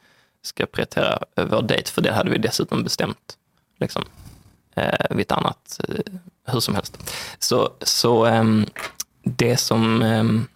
[0.42, 3.36] ska prioritera eh, vår dejt, för det hade vi dessutom bestämt
[3.80, 4.04] liksom,
[4.74, 6.14] eh, vid ett annat, eh,
[6.46, 7.12] hur som helst.
[7.38, 8.66] Så, så ehm,
[9.22, 10.46] det som ehm,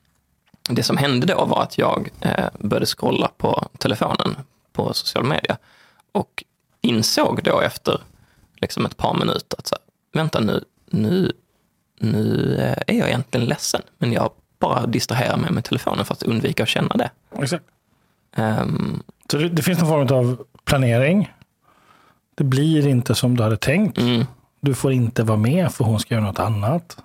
[0.68, 4.37] det som hände då var att jag eh, började scrolla på telefonen
[4.72, 5.57] på social media
[6.12, 6.44] och
[6.81, 8.01] insåg då efter
[8.57, 9.77] liksom ett par minuter att så
[10.12, 11.33] vänta nu, nu,
[12.01, 16.22] nu eh, är jag egentligen ledsen, men jag bara distraherar mig med telefonen för att
[16.22, 17.11] undvika att känna det.
[17.38, 17.64] Exakt.
[18.37, 21.33] Ehm, Så det, det finns någon form av planering.
[22.35, 23.99] Det blir inte som du hade tänkt.
[23.99, 24.25] mm,
[24.60, 26.96] Du får inte vara med för hon ska göra något annat.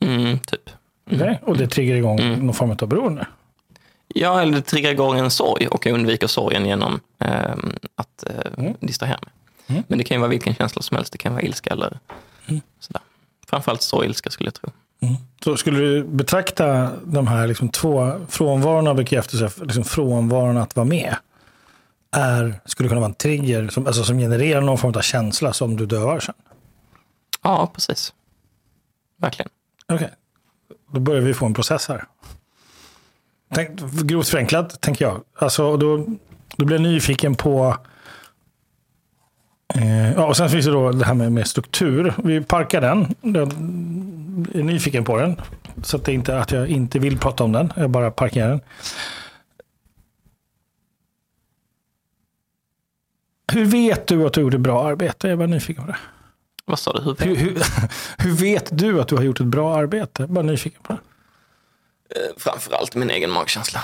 [0.00, 0.70] mm, typ.
[1.12, 1.40] Okej?
[1.42, 3.26] Och det triggar igång någon form av beroende.
[4.14, 8.72] Ja, eller det triggar igång en sorg och jag undviker sorgen genom ehm, att eh,
[8.80, 9.32] distrahera mig.
[9.66, 9.82] Mm.
[9.88, 11.12] Men det kan ju vara vilken känsla som helst.
[11.12, 11.98] Det kan vara ilska eller
[12.80, 13.02] sådär.
[13.46, 14.70] Framförallt och ilska skulle jag tro.
[15.44, 20.86] Så skulle du betrakta de här liksom två frånvaron av bekräftelse, liksom frånvaron att vara
[20.86, 21.16] med,
[22.10, 25.76] är, skulle kunna vara en trigger som, alltså som genererar någon form av känsla som
[25.76, 26.34] du dövar sen?
[27.42, 28.14] Ja, precis.
[29.16, 29.50] Verkligen.
[29.88, 30.10] Okej,
[30.90, 32.04] då börjar vi få en process här.
[33.54, 35.20] Tänk, grovt förenklat, tänker jag.
[35.34, 36.06] Alltså, då,
[36.56, 37.76] då blir jag nyfiken på...
[39.74, 42.14] Eh, ja, och sen finns det då det här med, med struktur.
[42.24, 43.14] Vi parkar den.
[43.20, 43.52] Jag
[44.54, 45.40] är nyfiken på den.
[45.82, 47.72] Så att det inte är att jag inte vill prata om den.
[47.76, 48.60] Jag bara parkerar den.
[53.52, 55.26] Hur vet du att du gjorde bra arbete?
[55.26, 55.98] Jag är bara nyfiken på det.
[56.70, 57.02] Vad sa du?
[57.02, 57.62] Hur, Hur, hur,
[58.18, 60.26] hur vet du att du har gjort ett bra arbete?
[60.26, 61.00] Bara nyfiken på det.
[62.16, 63.80] Eh, Framförallt min egen magkänsla.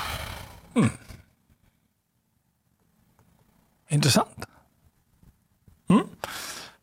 [3.88, 4.44] Intressant.
[5.88, 6.06] Mm.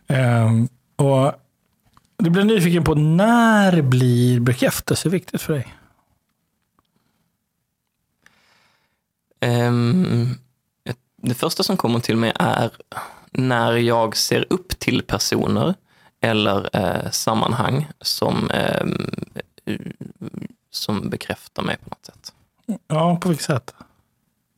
[0.08, 1.34] Ehm, och
[2.18, 5.76] du blir nyfiken på när blir bekräftelse viktigt för dig?
[9.39, 10.38] Ehm,
[11.18, 12.72] det första som kommer till mig är
[13.32, 15.76] när jag ser upp till personer
[16.24, 18.88] eller eh, sammanhang som, eh,
[20.72, 22.34] som bekräftar mig på något sätt.
[22.88, 23.74] Ja, på vilket sätt?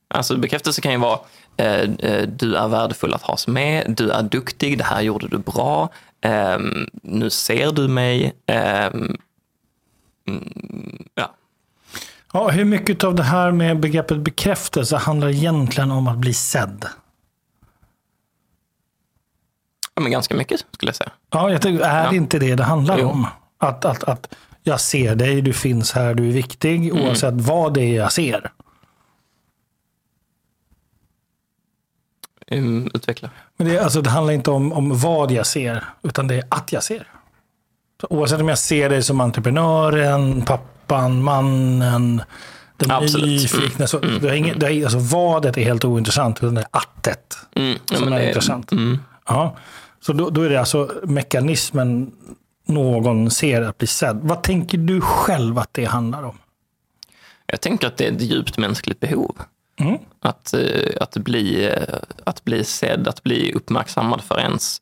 [0.08, 1.19] Alltså bekräftelse kan ju vara
[1.58, 5.38] eh, eh, du är värdefull att ha med, du är duktig, det här gjorde du
[5.38, 5.89] bra,
[6.21, 6.58] eh,
[7.04, 8.36] nu ser du mig.
[8.45, 9.17] ehm,
[10.28, 11.36] mm, ja.
[12.34, 16.86] Ja, hur mycket av det här med begreppet bekräftelse handlar egentligen om att bli sedd?
[19.95, 21.12] Ja, men ganska mycket skulle jag säga.
[21.31, 22.10] Ja, jag tänker, är Ja.
[22.10, 23.10] det inte det det handlar Jo.
[23.10, 23.27] om?
[23.58, 27.03] Att, att, att jag ser dig, du finns här, du är viktig, Mm.
[27.03, 28.51] oavsett vad det är jag ser.
[32.51, 33.29] Um, utveckla.
[33.58, 36.71] Men det, alltså, det handlar inte om, om vad jag ser, utan det är att
[36.71, 37.08] jag ser.
[38.01, 42.21] Så oavsett om jag ser dig som entreprenören, pappan, mannen,
[42.77, 43.25] den Absolut.
[43.25, 43.88] nyfikna.
[43.88, 47.38] Så, det är inget, det är, alltså, vadet är helt ointressant, utan det är attet
[47.55, 48.71] Mm, ja, som men är det- intressant.
[48.71, 49.55] Mm, Ja.
[50.05, 52.11] Så då, då är det alltså mekanismen
[52.65, 54.19] någon ser att bli sedd.
[54.23, 56.37] Vad tänker du själv att det handlar om?
[57.45, 59.41] jag tänker att det är ett djupt mänskligt behov.
[59.79, 59.97] Mm.
[60.19, 64.81] Att, eh, att, bli, eh, att bli sedd, att bli uppmärksammad för ens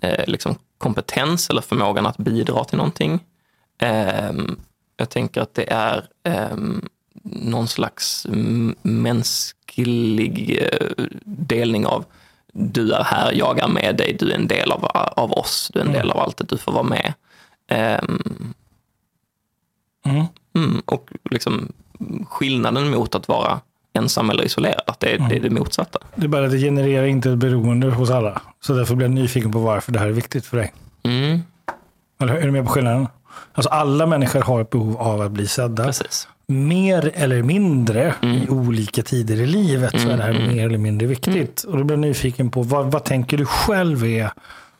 [0.00, 3.20] eh, liksom kompetens eller förmågan att bidra till någonting.
[3.78, 4.56] Ehm,
[4.96, 6.88] jag tänker att det är ehm,
[7.24, 8.26] någon slags
[8.82, 10.68] mänsklig
[11.24, 12.04] delning av
[12.52, 14.84] du är här, jag är med dig, du är en del av,
[15.16, 17.14] av oss, du är en del av allt, du får vara med.
[17.68, 18.54] Ehm,
[20.04, 20.24] Mm.
[20.54, 21.72] Mm, och liksom
[22.28, 23.60] skillnaden mot att vara
[23.92, 25.98] ensam eller isolerad, att det är det, är det motsatta.
[26.14, 28.42] Det är bara att det genererar inte ett beroende hos alla.
[28.60, 30.72] Så därför blir jag nyfiken på varför det här är viktigt för dig.
[31.02, 31.42] Mm,
[32.20, 33.08] Eller, är du med på skillnaden?
[33.54, 35.84] Alltså alla människor har ett behov av att bli sedda.
[35.84, 36.28] precis.
[36.46, 38.36] Mer eller mindre Mm.
[38.42, 41.62] i olika tider i livet så är det här mer eller mindre viktigt.
[41.62, 44.30] Och då blir jag nyfiken på vad, vad tänker du själv är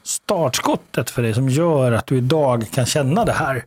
[0.03, 3.64] startskottet för dig som gör att du idag kan känna det här?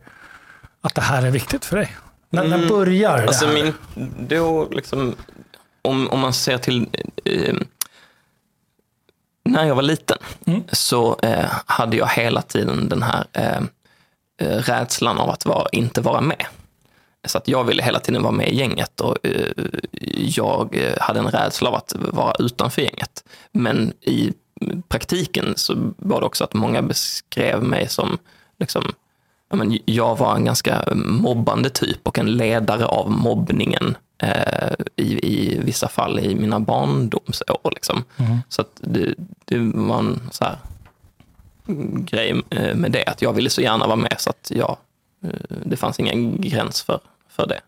[0.80, 1.96] Att det här är viktigt för dig.
[2.30, 3.54] När, när börjar det Alltså här?
[3.54, 3.72] min,
[4.28, 5.14] då liksom,
[5.82, 6.86] om, om man ser till
[7.24, 7.54] eh,
[9.44, 10.18] när jag var liten
[10.72, 13.56] så eh, hade jag hela tiden den här eh,
[14.40, 16.46] eh, rädslan av att vara, inte vara med.
[17.28, 19.50] Så att jag ville hela tiden vara med i gänget och eh,
[20.12, 23.24] jag eh, hade en rädsla av att vara utanför gänget.
[23.52, 24.32] Men i
[24.88, 28.18] praktiken så var det också att många beskrev mig som
[28.58, 28.92] liksom,
[29.50, 35.18] ja, men jag var en ganska mobbande typ och en ledare av mobbningen eh, i,
[35.22, 37.70] i vissa fall i mina barndomsår.
[37.74, 38.04] Liksom.
[38.48, 40.58] Så att det, det var en så här,
[41.68, 44.76] mm, grej eh, med det, att jag ville så gärna vara med så att jag,
[45.64, 47.00] det fanns ingen gräns för,
[47.36, 47.60] för det.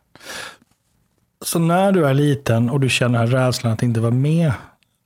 [1.45, 4.53] Så när du är liten och du känner den här rädslan att inte vara med,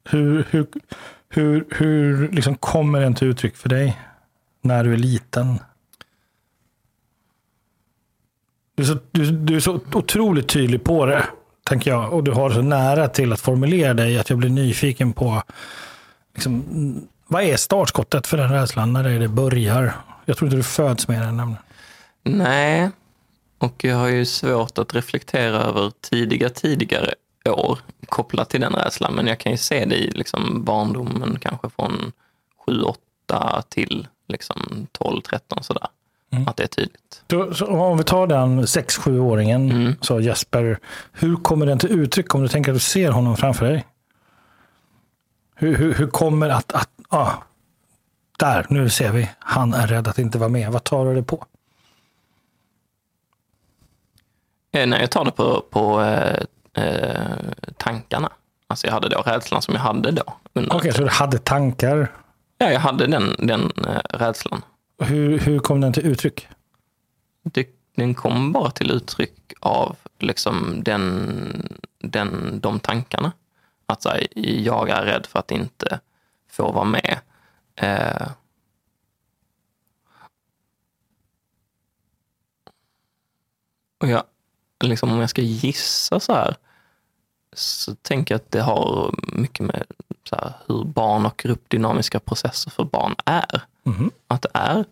[0.04, 0.66] hur, hur,
[1.28, 3.98] hur, hur liksom kommer den till uttryck för dig
[4.62, 5.58] när du är liten?
[8.74, 11.24] Du är, så, du, du är så otroligt tydlig på det,
[11.64, 12.12] tänker jag.
[12.12, 15.42] Och du har så nära till att formulera dig att jag blir nyfiken på
[16.34, 18.92] liksom, vad är startskottet för den rädslan?
[18.92, 19.92] När är det börjar?
[20.24, 21.36] Jag tror inte du föds med den.
[21.36, 21.62] nämligen.
[22.24, 22.90] Nej,
[23.62, 27.14] och jag har ju svårt att reflektera över tidiga, tidigare
[27.46, 29.14] år kopplat till den rädslan.
[29.14, 32.12] Men jag kan ju se det i liksom barndomen, kanske från
[32.66, 35.86] 7-8 till liksom 12-13 sådär.
[36.46, 37.22] Att det är tydligt.
[37.30, 39.94] Så, så om vi tar den 6-7-åringen, Mm.
[40.00, 40.78] så Jesper,
[41.12, 43.86] hur kommer den till uttryck om du tänker att du ser honom framför dig?
[45.54, 47.32] Hur, hur, hur kommer att, att ah,
[48.38, 50.72] där, nu ser vi, han är rädd att inte vara med.
[50.72, 51.36] Vad tar du det på?
[51.36, 51.46] Eh,
[54.72, 56.42] Nej, jag tar det på, på eh,
[56.84, 57.36] eh,
[57.76, 58.32] tankarna.
[58.66, 60.22] Alltså jag hade då rädslan som jag hade då.
[60.70, 62.12] Okej, så du hade tankar.
[62.58, 64.62] Ja, jag hade den, den eh, rädslan.
[64.98, 66.48] Hur, hur kom den till uttryck?
[67.42, 73.32] Det, den kom bara till uttryck av liksom den, den, de tankarna.
[73.86, 76.00] Att här, jag är rädd för att inte
[76.50, 77.18] få vara med.
[77.76, 78.28] Eh,
[84.00, 84.22] och jag,
[84.82, 86.56] liksom, om jag ska gissa så här
[87.52, 89.84] så tänker jag att det har mycket med
[90.28, 93.62] så här, hur barn och gruppdynamiska processer för barn är.
[93.82, 94.10] Mhm.
[94.26, 94.84] Att det är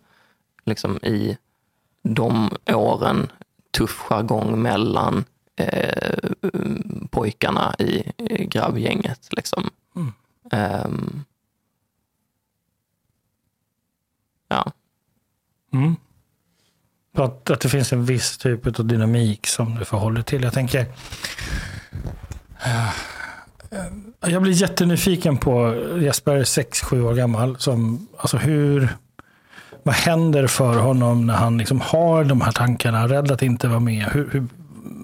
[0.65, 1.37] liksom i
[2.03, 3.31] de åren
[3.71, 5.25] tuff jargong mellan
[5.55, 6.31] eh,
[7.09, 9.27] pojkarna i, i grabbgänget.
[9.33, 9.69] Liksom.
[9.95, 10.13] Mm.
[10.51, 11.23] Ehm,
[14.47, 14.71] ja.
[15.73, 15.95] Mm.
[17.13, 20.43] Att, att det finns en viss typ av dynamik som du förhåller till.
[20.43, 20.85] Jag tänker,
[22.65, 22.89] eh,
[24.19, 27.59] Jag blir jättenyfiken på Jesper, 6-7 år gammal.
[27.59, 28.89] Som, alltså hur,
[29.83, 33.79] vad händer för honom när han liksom har de här tankarna, rädd att inte vara
[33.79, 34.05] med?
[34.05, 34.47] Hur, hur,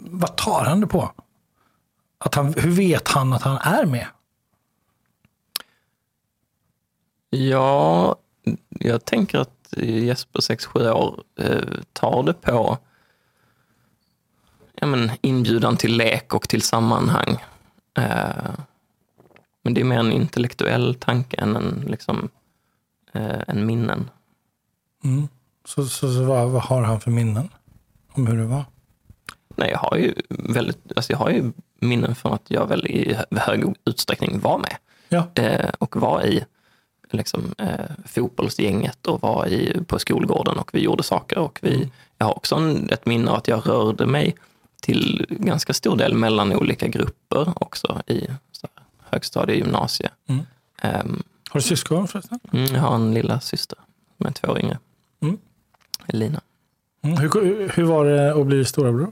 [0.09, 1.11] vad tar han det på?
[2.19, 4.07] Att han, hur vet han att han är med?
[7.29, 8.15] Ja,
[8.69, 11.61] jag tänker att Jesper, 6-7 år, eh,
[11.93, 12.77] tar det på
[14.73, 17.37] ja, men, inbjudan till lek och till sammanhang.
[17.97, 18.53] Eh,
[19.63, 22.29] men det är mer en intellektuell tanke än en, liksom,
[23.13, 24.09] eh, en minnen.
[25.03, 25.27] Mm.
[25.65, 27.49] Så, så, så vad, vad, har han för minnen
[28.11, 28.65] om hur det var?
[29.55, 33.17] Nej, jag har ju, väldigt, alltså jag har ju minnen från att jag väl i
[33.31, 34.77] hög utsträckning var med.
[35.09, 35.27] Ja.
[35.79, 36.45] Och var i
[37.11, 41.37] liksom, eh, fotbollsgänget och var i, på skolgården och vi gjorde saker.
[41.37, 41.89] Och vi, mm.
[42.17, 44.35] Jag har också en, ett minne av att jag rörde mig
[44.81, 48.27] till ganska stor del mellan olika grupper också i
[48.99, 50.09] högstadie och gymnasie.
[50.27, 50.41] Mm.
[50.83, 52.39] Um, har du syskon förresten?
[52.51, 53.77] Mm, jag har en lilla syster
[54.17, 54.79] som är två år yngre.
[55.21, 55.37] Mm.
[56.07, 56.41] Elina.
[57.01, 59.11] Mm, hur, hur var det att bli storebror?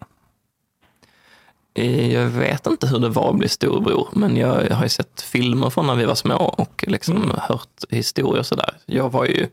[1.75, 4.89] Eh, jag vet inte hur det var att bli storebror, men jag, jag har ju
[4.89, 7.35] sett filmer från när vi var små och liksom mm.
[7.41, 8.77] hört historier och sådär.
[8.85, 9.47] Jag var ju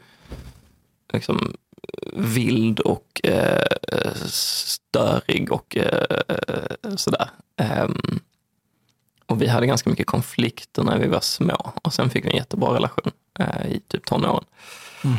[1.12, 1.56] liksom
[2.12, 6.18] vild och eh, störig och eh,
[6.96, 7.30] sådär.
[7.84, 8.20] Um,
[9.26, 12.36] och vi hade ganska mycket konflikter när vi var små och sen fick vi en
[12.36, 14.44] jättebra relation eh, i typ tonåren.
[15.04, 15.16] Mm.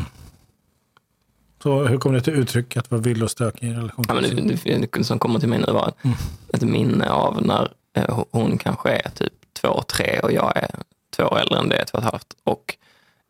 [1.63, 4.05] Så hur kom det till uttryck att vara vild och stökig i relation?
[4.07, 6.17] Ja, men det, det, som kommer till mig nu var mm.
[6.53, 10.69] ett minne av när eh, hon kanske är typ två, tre och jag är
[11.15, 12.35] två år äldre än det, två och ett halvt.
[12.43, 12.77] Och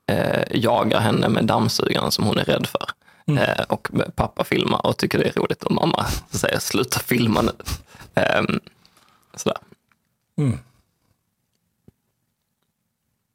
[0.08, 2.90] eh, jagar henne med dammsugaren som hon är rädd för.
[3.28, 3.44] Mm.
[3.44, 7.52] Eh, och pappa filmar och tycker det är roligt och mamma säger sluta filma nu.
[8.16, 8.44] Eh,
[9.36, 9.58] sådär.
[10.38, 10.60] Mm.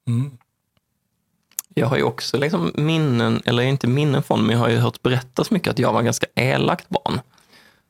[0.07, 0.39] Mm.
[1.79, 5.03] Jag har ju också liksom minnen, eller inte minnen från, men jag har ju hört
[5.03, 7.21] berättas mycket att jag var ganska elakt barn.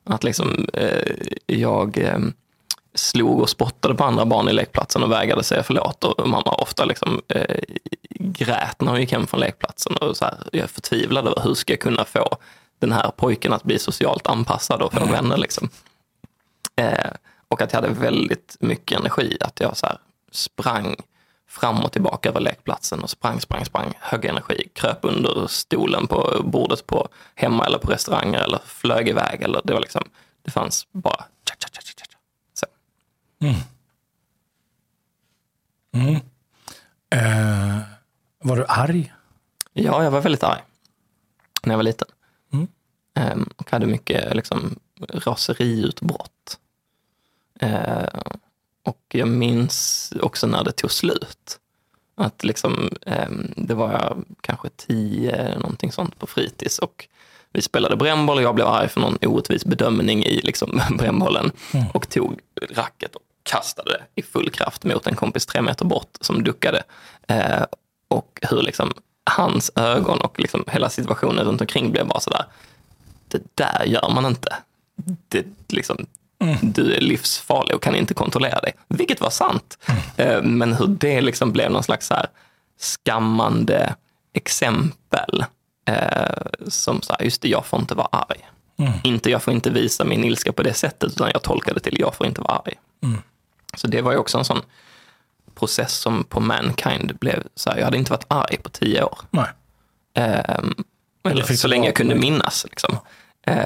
[0.03, 1.13] Att liksom eh,
[1.45, 2.19] jag eh,
[2.93, 6.03] slog och spottade på andra barn i lekplatsen och vägrade säga förlåt.
[6.03, 7.59] Och mamma ofta liksom, eh,
[8.09, 9.97] grät när hon gick hem från lekplatsen.
[9.97, 12.37] Och så här, jag förtvivlade över hur ska jag kunna få
[12.79, 15.11] den här pojken att bli socialt anpassad och få mm.
[15.11, 15.37] vänner.
[15.37, 15.69] Liksom.
[16.75, 17.11] Eh,
[17.47, 19.37] och att jag hade väldigt mycket energi.
[19.41, 19.97] Att jag så här,
[20.31, 20.95] sprang
[21.49, 26.41] fram och tillbaka över lekplatsen och sprang, sprang, sprang, hög energi, kröp under stolen på
[26.43, 29.41] bordet på hemma eller på restauranger eller flög iväg.
[29.41, 30.01] Eller det, var liksom,
[30.41, 32.17] det fanns bara tja, tja, tja, tja,
[32.53, 32.65] så.
[33.41, 33.55] Mm.
[35.91, 36.15] Mm.
[37.15, 37.81] Uh,
[38.39, 39.13] var du arg?
[39.73, 40.61] Ja, jag var väldigt arg
[41.63, 42.07] när jag var liten.
[42.53, 42.67] Mm.
[43.13, 46.59] Um, och hade mycket liksom, raseriutbrott.
[47.63, 48.05] Uh,
[48.89, 51.59] och jag minns också när det tog slut.
[52.15, 57.07] Att liksom, eh, det var kanske tio, någonting sånt på fritids och
[57.51, 61.85] vi spelade brännboll och jag blev arg för någon orättvis bedömning i liksom, brännbollen mm.
[61.93, 66.17] och tog racket och kastade det i full kraft mot en kompis tre meter bort
[66.21, 66.83] som duckade.
[67.27, 67.63] Eh,
[68.07, 72.45] och hur liksom hans ögon och liksom hela situationen runt omkring blev bara sådär,
[73.27, 74.55] det där gör man inte.
[75.27, 76.05] Det, liksom,
[76.39, 76.57] Mm.
[76.61, 78.73] Du är livsfarlig och kan inte kontrollera dig.
[78.87, 79.77] Vilket var sant.
[80.17, 80.57] Mm.
[80.57, 82.27] Men hur det liksom blev någon slags så här
[82.79, 83.95] skammande
[84.33, 85.45] exempel.
[85.85, 88.49] Eh, som så här, just det, jag får inte vara arg.
[88.77, 88.93] Mm.
[89.03, 92.15] Inte jag får inte visa min ilska på det sättet, utan jag tolkade till jag
[92.15, 92.73] får inte vara arg.
[93.03, 93.21] Mm.
[93.77, 94.61] Så det var ju också en sån
[95.55, 99.19] process som på Mankind blev så här, jag hade inte varit arg på tio år.
[99.29, 99.47] Nej.
[100.59, 100.83] Um,
[101.23, 102.65] eller så länge jag kunde minnas.
[102.69, 102.97] Liksom.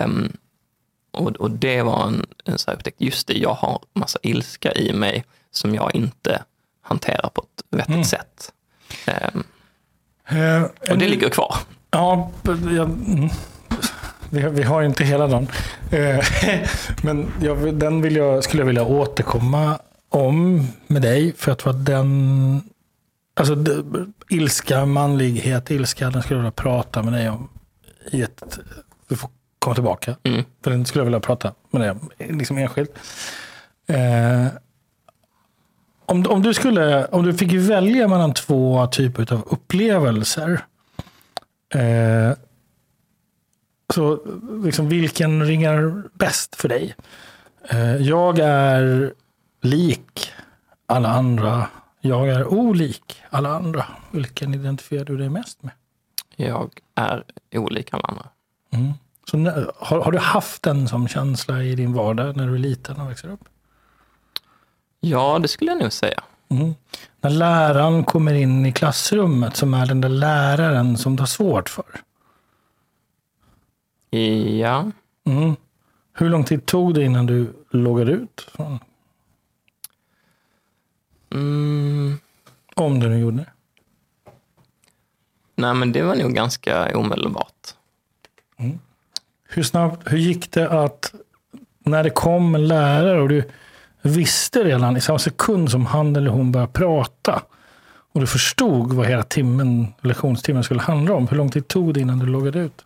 [0.06, 0.38] Um,
[1.14, 4.72] och, och det var en, en så här upptäckt, just det, jag har massa ilska
[4.72, 6.44] i mig som jag inte
[6.82, 8.04] hanterar på ett vettigt mm.
[8.04, 8.54] sätt.
[9.34, 9.44] Um,
[10.38, 11.56] uh, och det ligger kvar.
[11.92, 13.30] Ja, jag, mm.
[14.30, 15.48] vi, har inte hela dagen.
[15.94, 16.20] Uh,
[17.04, 21.34] men jag, den vill jag, skulle jag vilja återkomma om med dig.
[21.38, 22.62] För att vara den...
[23.36, 23.56] Alltså,
[24.30, 27.50] ilska, manlighet, ilska, den skulle jag vilja prata med dig om.
[28.12, 28.60] I ett,
[29.08, 29.30] vi får
[29.64, 30.16] komma tillbaka.
[30.24, 30.44] Mm.
[30.64, 32.92] För den skulle jag vilja prata med dig om, liksom enskilt.
[33.88, 34.48] Eh,
[36.06, 40.66] om, om, du skulle, om du fick välja mellan två typer av upplevelser.
[41.74, 42.32] Eh,
[43.94, 44.20] så
[44.66, 46.96] liksom, vilken ringar bäst för dig?
[47.70, 49.14] Eh, jag är
[49.62, 50.32] lik
[50.86, 51.68] alla andra.
[52.02, 53.86] Jag är olik alla andra.
[54.12, 55.74] Vilken identifierar du dig mest med?
[56.36, 58.30] Jag är olik alla andra.
[58.72, 58.94] Mm.
[59.26, 59.38] Så
[59.78, 63.10] har, har, du haft en sån känsla i din vardag när du är liten och
[63.10, 63.40] växer upp?
[65.00, 66.24] Ja, det skulle jag nog säga.
[66.50, 66.74] Mm.
[67.22, 71.70] När läraren kommer in i klassrummet som är den där läraren som du har svårt
[71.70, 71.86] för.
[74.60, 74.92] Ja.
[75.26, 75.56] Mm.
[76.14, 78.48] Hur lång tid tog det innan du loggade ut?
[78.52, 78.80] Från,
[81.32, 82.20] Mm.
[82.76, 83.52] om du nu gjorde det.
[85.56, 87.76] Nej, men det var nog ganska omedelbart.
[89.54, 91.14] Hur snabbt, hur gick det att
[91.80, 93.44] när det kom en lärare och du
[94.02, 97.44] visste redan i samma sekund som han eller hon började prata
[98.14, 101.28] och du förstod vad hela timmen, lektionstimmen skulle handla om.
[101.28, 102.86] Hur lång tid tog det innan du loggade ut?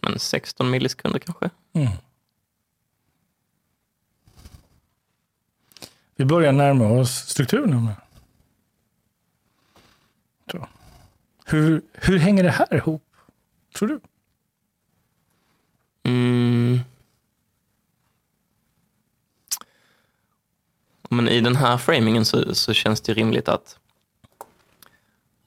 [0.00, 1.50] Men 16 millisekunder kanske.
[1.72, 1.88] Mm.
[6.16, 7.90] Vi börjar närma oss strukturen.
[10.52, 10.68] Så.
[11.44, 13.04] Hur, hur hänger det här ihop,
[13.74, 14.00] tror du?
[16.06, 16.80] Mm.
[21.08, 23.78] Men i den här framingen så, så känns det rimligt att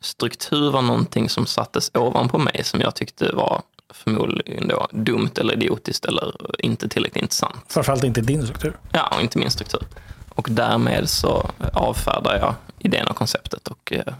[0.01, 3.61] struktur var någonting som sattes ovanpå mig som jag tyckte var
[3.93, 7.65] förmodligen då dumt eller idiotiskt eller inte tillräckligt intressant.
[7.67, 8.77] Framförallt inte din struktur.
[8.91, 9.83] Ja, och inte min struktur.
[10.29, 14.13] Och därmed så avfärdar jag idén och konceptet och eh,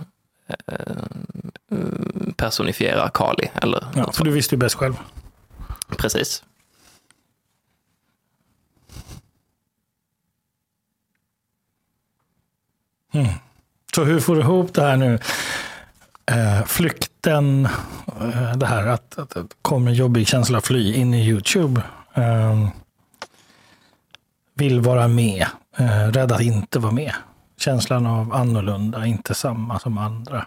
[0.68, 0.96] eh,
[2.36, 3.52] personifierar Kali.
[3.54, 4.94] Eller Ja, för du visste ju bäst själv.
[5.98, 6.44] Precis.
[13.12, 13.40] Precis.
[13.96, 15.20] Så hur får du ihop det här nu?
[16.26, 17.66] Eh, flykten,
[18.22, 21.82] eh, det här att, att det kommer en jobbig känsla att fly in i YouTube.
[22.14, 22.70] Eh,
[24.54, 27.14] vill vara med, eh, rädd att inte vara med.
[27.58, 30.46] Känslan av annorlunda, inte samma som andra.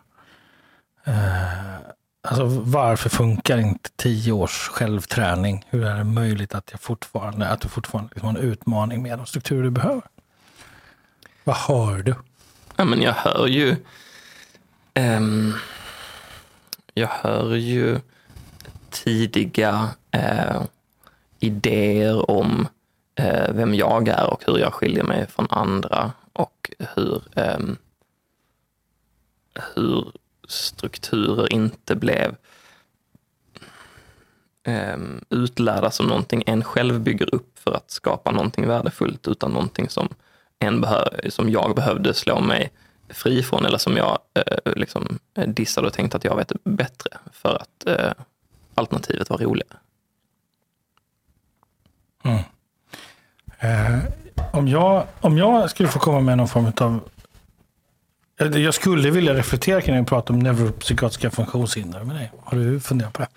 [1.04, 1.78] Eh,
[2.24, 5.64] Alltså varför funkar inte tio års självträning?
[5.68, 9.18] Hur är det möjligt att, jag fortfarande, att du fortfarande liksom har en utmaning med
[9.18, 10.02] de strukturer du behöver?
[11.44, 12.14] Vad hör du?
[12.76, 13.76] Ja, men jag hör ju...
[14.94, 15.54] Um,
[16.94, 18.00] jag hör ju
[18.90, 20.62] tidiga uh,
[21.40, 22.68] idéer om
[23.20, 27.76] uh, vem jag är och hur jag skiljer mig från andra och hur, um,
[29.74, 30.12] hur
[30.52, 32.36] strukturer inte blev
[34.64, 39.88] ehm, utlärda som någonting en själv bygger upp för att skapa någonting värdefullt utan någonting
[39.88, 40.08] som,
[40.58, 40.86] en
[41.28, 42.70] som jag behövde slå mig
[43.08, 47.18] fri från eller som jag eh, liksom eh, dissade och tänkte att jag vet bättre
[47.32, 48.12] för att eh,
[48.74, 49.76] alternativet var roligare.
[52.24, 52.38] Mm.
[53.58, 53.98] Eh,
[54.52, 57.00] om, jag, om jag skulle få komma med någon form av...
[58.36, 62.32] Jag skulle vilja reflektera kring och prata om neuropsykiatriska funktionshinder med dig.
[62.44, 63.28] Har du funderat på det?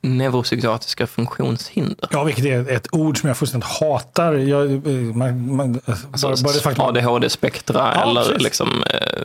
[0.00, 2.08] Neuropsykiatriska funktionshinder.
[2.10, 4.32] Ja, vilket är ett ord som jag fullständigt hatar.
[4.34, 8.42] Jag, eh, man, man, Alltså, bara, bara det faktum ADHD-spektra Ja, eller precis.
[8.42, 9.22] liksom, eh,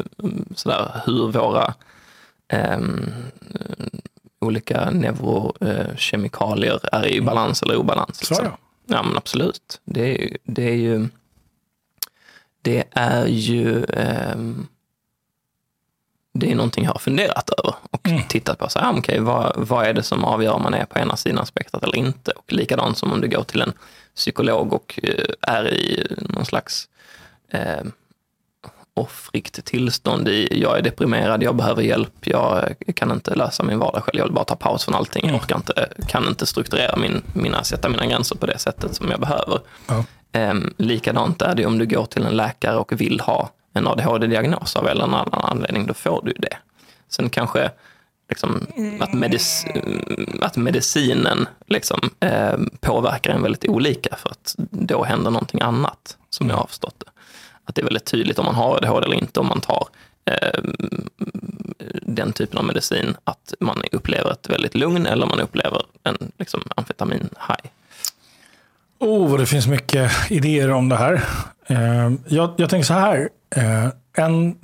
[0.56, 1.74] sådär, hur våra
[2.48, 3.06] ehm,
[4.42, 8.18] olika neurokemikalier är i balans eller obalans.
[8.18, 8.46] Så Liksom.
[8.46, 8.58] ja.
[8.88, 9.82] Ja, men absolut.
[9.86, 10.38] Det är.
[10.44, 11.08] Det är ju,
[12.64, 14.68] det är ju ehm,
[16.34, 18.24] det är någonting jag har funderat över och Mm.
[18.28, 18.70] tittat på.
[18.70, 21.46] Så, ah, okej, vad, vad är det som avgör om man är på ena sidan
[21.46, 22.32] spektrat eller inte?
[22.32, 23.74] Och likadant som om du går till en
[24.16, 26.88] psykolog och eh, är i någon slags
[27.50, 27.84] eh,
[28.94, 34.04] offrigt tillstånd i jag är deprimerad, jag behöver hjälp, jag kan inte lösa min vardag
[34.04, 37.22] själv, jag vill bara ta paus från allting, jag orkar inte, kan inte strukturera min,
[37.34, 39.60] mina, sätta mina gränser på det sättet som jag behöver.
[39.88, 40.06] Ja.
[40.34, 44.76] Um, likadant är det om du går till en läkare och vill ha en ADHD-diagnos
[44.76, 46.58] av en annan anledning, då får du det.
[47.10, 47.72] Sen kanske
[48.30, 48.68] liksom,
[49.00, 49.66] att, medic
[50.42, 56.50] att medicinen liksom, eh, påverkar en väldigt olika för att då händer någonting annat som
[56.50, 57.12] jag har förstått det.
[57.66, 59.88] Att det är väldigt tydligt om man har ADHD eller inte om man tar
[60.26, 60.64] eh,
[62.02, 66.62] den typen av medicin, att man upplever ett väldigt lugn eller man upplever en liksom,
[66.76, 67.70] amfetamin-high.
[69.00, 71.24] Oh, vad det finns mycket idéer om det här.
[71.68, 73.30] Eh, jag, jag tänker så här.
[73.56, 73.88] Eh,
[74.18, 74.56] en,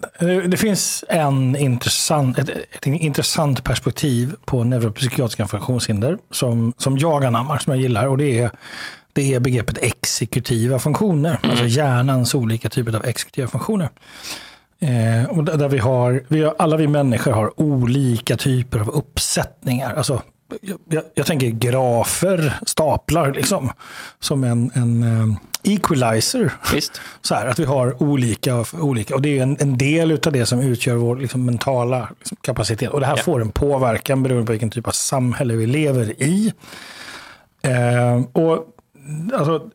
[0.50, 7.58] det finns en intressant, ett, ett intressant perspektiv på neuropsykiatriska funktionshinder som, som jag anammar,
[7.58, 8.08] som jag gillar.
[8.08, 8.52] Och det är,
[9.14, 11.40] det är begreppet exekutiva funktioner.
[11.44, 13.90] Alltså hjärnans olika typer av exekutiva funktioner.
[14.80, 18.90] Eh, och där där vi har, vi har, alla vi människor har olika typer av
[18.90, 19.94] uppsättningar.
[19.96, 20.22] Alltså,
[20.89, 23.72] jag, jag, tänker grafer, staplar, liksom,
[24.20, 26.54] som en, en eh, equalizer.
[26.74, 27.02] Visst?
[27.22, 30.45] Så här, att vi har olika, olika och det är en, en del av det
[30.45, 32.89] som utgör vår liksom, mentala liksom, kapacitet.
[32.89, 33.24] Och det här Ja.
[33.24, 36.54] får en påverkan beroende på vilken typ av samhälle vi lever i.
[37.62, 38.66] Eh, och
[39.34, 39.70] alltså,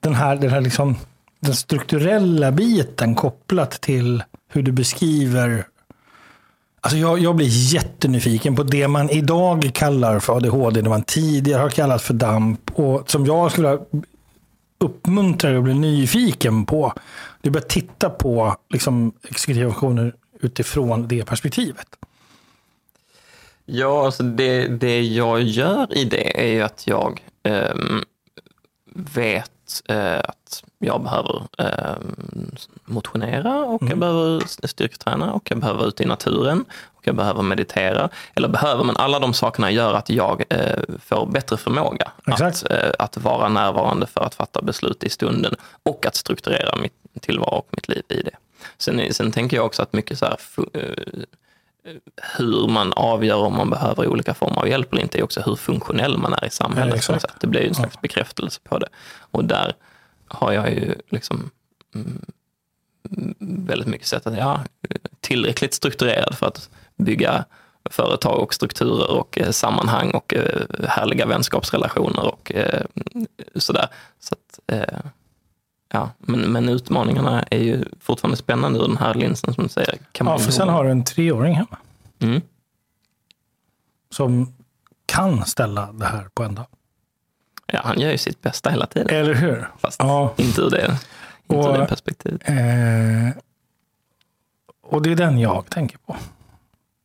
[0.00, 0.96] den här, den här liksom,
[1.40, 5.64] den strukturella biten kopplat till hur du beskriver
[6.80, 11.62] Alltså jag, jag blir jättenyfiken på det man idag kallar för ADHD, det man tidigare
[11.62, 13.86] har kallat för DAMP och som jag skulle vilja
[14.78, 16.92] uppmuntra dig att bli nyfiken på.
[17.40, 21.86] Du börjar titta på liksom, exekutiva funktioner utifrån det perspektivet.
[23.66, 27.74] Ja, alltså det, det jag gör i det är ju att jag eh,
[28.94, 29.50] vet
[29.88, 31.96] eh, att jag behöver eh,
[32.84, 33.90] motionera och mm.
[33.90, 36.64] jag behöver styrketräna och jag behöver ute i naturen
[37.00, 38.08] och jag behöver meditera.
[38.34, 42.90] Eller behöver, men alla de sakerna gör att jag eh, får bättre förmåga att, eh,
[42.98, 47.68] att vara närvarande för att fatta beslut i stunden och att strukturera mitt tillvaro och
[47.70, 48.36] mitt liv i det.
[48.78, 50.36] Sen, sen tänker jag också att mycket så här,
[52.36, 55.56] hur man avgör om man behöver olika former av hjälp eller inte är också hur
[55.56, 57.08] funktionell man är i samhället.
[57.08, 58.88] Ja, det blir ju en slags bekräftelse på det.
[59.18, 59.74] Och där
[60.28, 61.50] har jag ju liksom
[61.94, 62.24] mm,
[63.66, 67.44] väldigt mycket sett att jag är tillräckligt strukturerad för att bygga
[67.90, 72.84] företag och strukturer och eh, sammanhang och eh, härliga vänskapsrelationer och eh,
[73.54, 73.88] sådär.
[74.18, 74.76] Så att,
[75.92, 79.98] ja, men, men utmaningarna är ju fortfarande spännande ur den här linsen som du säger.
[80.12, 81.78] Kan ja, för sen har du en treåring hemma.
[82.18, 82.40] Mm.
[84.10, 84.54] Som
[85.06, 86.66] kan ställa det här på ända.
[87.66, 89.08] Ja, han gör ju sitt bästa hela tiden.
[89.14, 89.68] Eller hur?
[89.78, 90.34] Fast ja.
[90.36, 90.98] inte ur det,
[91.48, 92.40] inte och, det perspektivet.
[92.44, 93.42] Eh,
[94.82, 96.16] och det är den jag tänker på.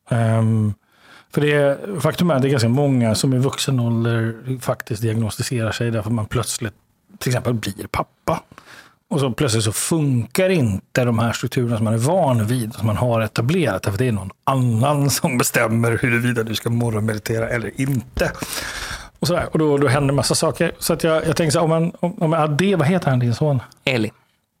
[0.08, 0.74] Um,
[1.30, 5.02] för det är, faktum är att det är ganska många som i vuxen ålder faktiskt
[5.02, 6.74] diagnostiserar sig därför man plötsligt
[7.18, 8.42] till exempel blir pappa.
[9.10, 12.86] Och så plötsligt så funkar inte de här strukturerna som man är van vid, som
[12.86, 17.80] man har etablerat, därför det är någon annan som bestämmer huruvida du ska morgonmeditera eller
[17.80, 18.32] inte.
[19.18, 19.48] Och, sådär.
[19.52, 20.72] och då, då händer massa saker.
[20.78, 23.18] Så att jag, jag tänker så här, om man, om, om Ade, vad heter han
[23.18, 23.62] din son?
[23.84, 24.12] Eli.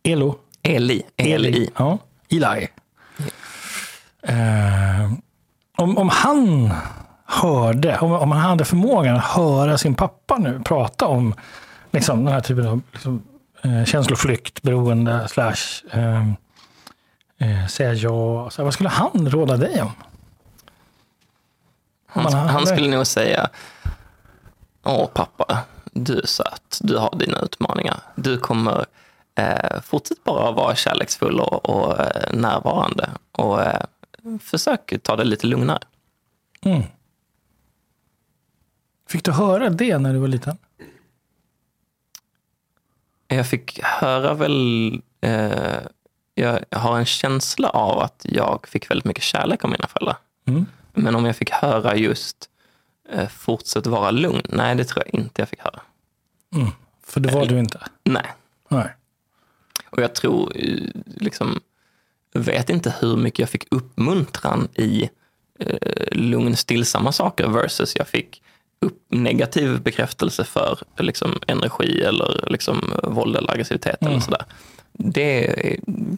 [0.02, 0.38] Elo?
[0.62, 1.02] Eli.
[1.16, 1.48] Eli.
[1.48, 1.70] Eli.
[1.76, 1.98] Ja.
[2.30, 2.68] Eli.
[4.28, 5.12] Uh,
[5.76, 6.72] om, om han
[7.24, 11.34] hörde, om, om han hade förmågan att höra sin pappa nu prata om
[11.90, 13.22] liksom, den här typen av liksom,
[13.66, 16.28] eh, känsloflykt, beroende, slash eh,
[17.38, 18.50] eh, säga ja.
[18.50, 19.92] Så vad skulle han råda dig om?
[22.06, 23.50] Han, han, han skulle nog säga,
[24.84, 25.58] åh pappa,
[25.92, 28.00] du är söt, du har dina utmaningar.
[28.14, 28.86] Du kommer
[29.34, 33.10] eh, fortsätta bara vara kärleksfull och, och eh, närvarande.
[33.32, 33.82] Och eh,
[34.40, 35.82] försök ta det lite lugnare.
[36.62, 36.82] Mm.
[39.08, 40.58] Fick du höra det när du var liten?
[43.28, 45.00] Jag fick höra väl...
[45.20, 45.80] Eh,
[46.38, 50.16] jag har en känsla av att jag fick väldigt mycket kärlek av mina föräldrar.
[50.46, 50.66] Mm.
[50.92, 52.50] Men om jag fick höra just
[53.08, 55.80] eh, fortsätt vara lugn, nej det tror jag inte jag fick höra.
[56.54, 56.68] Mm.
[57.02, 57.80] För det var eh, du inte?
[58.04, 58.32] Nej.
[58.68, 58.88] nej.
[59.90, 61.60] Och jag tror, eh, liksom,
[62.34, 65.10] vet inte hur mycket jag fick uppmuntran i
[65.58, 68.42] eh, lugn, stillsamma saker versus jag fick
[68.80, 74.12] upp negativ bekräftelse för liksom, energi eller liksom, våld eller aggressivitet mm.
[74.12, 74.44] eller sådär.
[74.92, 75.46] Det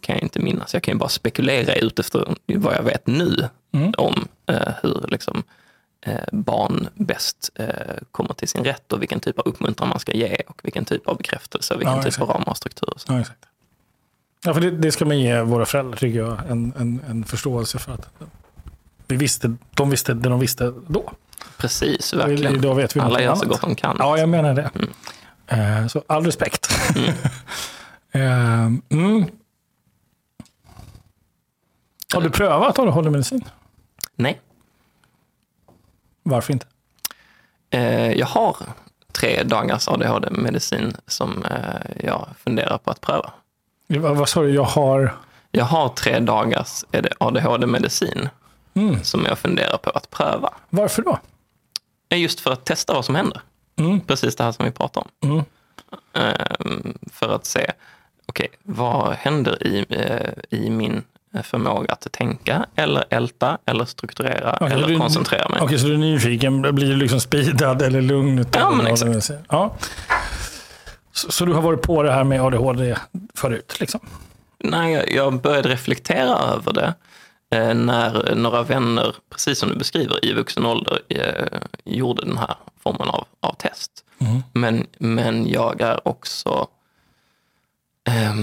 [0.02, 0.74] kan jag inte minnas.
[0.74, 3.92] Jag kan ju bara spekulera utifrån vad jag vet nu mm.
[3.96, 5.42] om eh, hur liksom,
[6.00, 7.68] eh, barn bäst eh,
[8.12, 11.08] kommer till sin rätt och vilken typ av uppmuntran man ska ge och vilken typ
[11.08, 13.04] av bekräftelse och vilken ja, typ av ramar och.
[13.08, 13.44] Ja, exakt.
[14.44, 17.78] Ja, för det, det, ska man ge våra föräldrar, tycker jag, en, en, en förståelse
[17.78, 18.08] för att
[19.08, 21.12] vi visste, de visste det de visste då.
[21.56, 22.54] Precis, verkligen.
[22.54, 23.96] Idag vet vi Alla gör så gott de kan.
[23.98, 24.70] Ja, jag menar det.
[24.74, 25.82] Mm.
[25.82, 26.68] Uh, så all respekt.
[26.96, 27.08] Mm.
[28.14, 29.26] uh, mm.
[32.14, 33.44] Har du prövat ADHD-medicin?
[34.16, 34.40] Nej.
[36.22, 36.66] Varför inte?
[37.74, 38.56] Uh, jag har
[39.12, 41.44] tre dagars ADHD-medicin som
[42.00, 43.32] jag funderar på att pröva.
[43.86, 44.50] Vad, vad sa du?
[44.50, 45.16] Jag har?
[45.50, 46.84] Jag har tre dagars
[47.18, 48.28] ADHD-medicin
[48.78, 49.04] mm.
[49.04, 50.54] som jag funderar på att pröva.
[50.70, 51.18] Varför då?
[52.16, 53.40] Just för att testa vad som händer.
[53.78, 54.00] Mm.
[54.00, 55.30] Precis det här som vi pratar om.
[55.30, 55.44] Mm.
[56.12, 57.72] Ehm, för att se,
[58.26, 61.02] okej, okay, vad händer i, eh, i min
[61.42, 65.56] förmåga att tänka eller älta eller strukturera okay, eller du, koncentrera mig.
[65.56, 68.46] Okej, okay, så du är nyfiken, blir du liksom speedad eller lugn?
[68.52, 69.30] Ja, men exakt.
[69.48, 69.74] Ja.
[71.12, 72.96] Så, så, du har varit på det här med ADHD
[73.34, 73.76] förut?
[73.80, 74.00] Liksom?
[74.58, 76.94] Nej, jag började reflektera över det
[77.50, 83.08] när några vänner, precis som du beskriver, i vuxen ålder eh, gjorde den här formen
[83.08, 84.04] av, av test.
[84.18, 84.42] Mm.
[84.52, 86.68] Men, men jag är också
[88.04, 88.34] eh,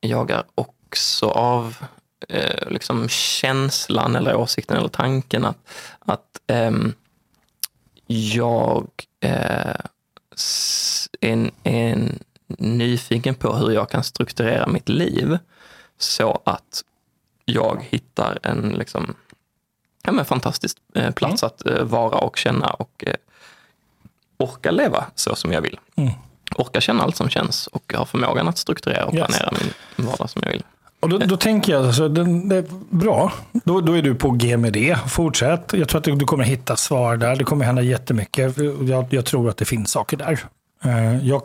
[0.00, 1.76] jag är också av
[2.28, 5.58] eh, liksom känslan eller åsikten eller tanken att,
[5.98, 6.92] att ehm,
[8.06, 8.88] jag
[9.20, 9.76] eh,
[11.20, 15.38] en, en ny nyfiken på hur jag kan strukturera mitt liv
[15.98, 16.84] så att
[17.44, 19.14] jag hittar en liksom,
[20.02, 23.14] ja, men fantastisk eh, plats att eh, vara och känna och eh,
[24.36, 25.80] orka leva så som jag vill.
[25.96, 26.10] Mm.
[26.56, 29.26] Orka känna allt som känns och ha förmågan att strukturera och Yes.
[29.26, 29.52] planera
[29.96, 30.62] min vardag som jag vill.
[31.00, 33.32] Och då, då tänker jag, alltså, det, det är bra.
[33.52, 34.98] Då, då är du på G med det.
[35.08, 35.72] Fortsätt.
[35.72, 37.36] Jag tror att du, kommer hitta svar där.
[37.36, 38.56] Det kommer hända jättemycket.
[38.80, 40.38] Jag, jag tror att det finns saker där.
[41.22, 41.42] Jag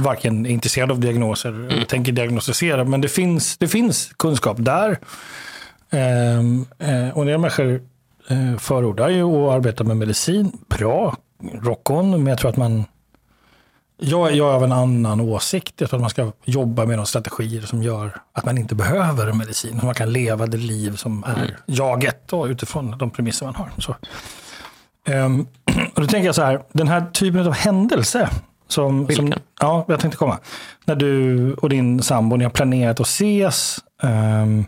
[0.00, 4.98] varken intresserad av diagnoser eller tänker diagnostisera, men det finns, det finns kunskap där.
[5.90, 7.82] Ehm, eh, och del människor
[8.28, 10.52] eh, förordar ju att arbeta med medicin.
[10.68, 11.16] Bra,
[11.62, 12.84] rock on, men jag tror att man
[14.00, 15.74] jag, jag är av en annan åsikt.
[15.80, 19.32] Jag tror att man ska jobba med de strategier som gör att man inte behöver
[19.32, 19.80] medicin.
[19.82, 23.70] Man kan leva det liv som är jaget då, utifrån de premisser man har.
[23.78, 23.96] Så.
[25.04, 25.46] Ehm,
[25.94, 28.28] och då tänker jag så här, den här typen av händelse.
[28.68, 29.34] Som, som, Vilken?
[29.60, 30.38] Ja, jag tänkte komma.
[30.84, 33.78] När du och din sambo, ni har planerat att ses.
[34.02, 34.64] ehm,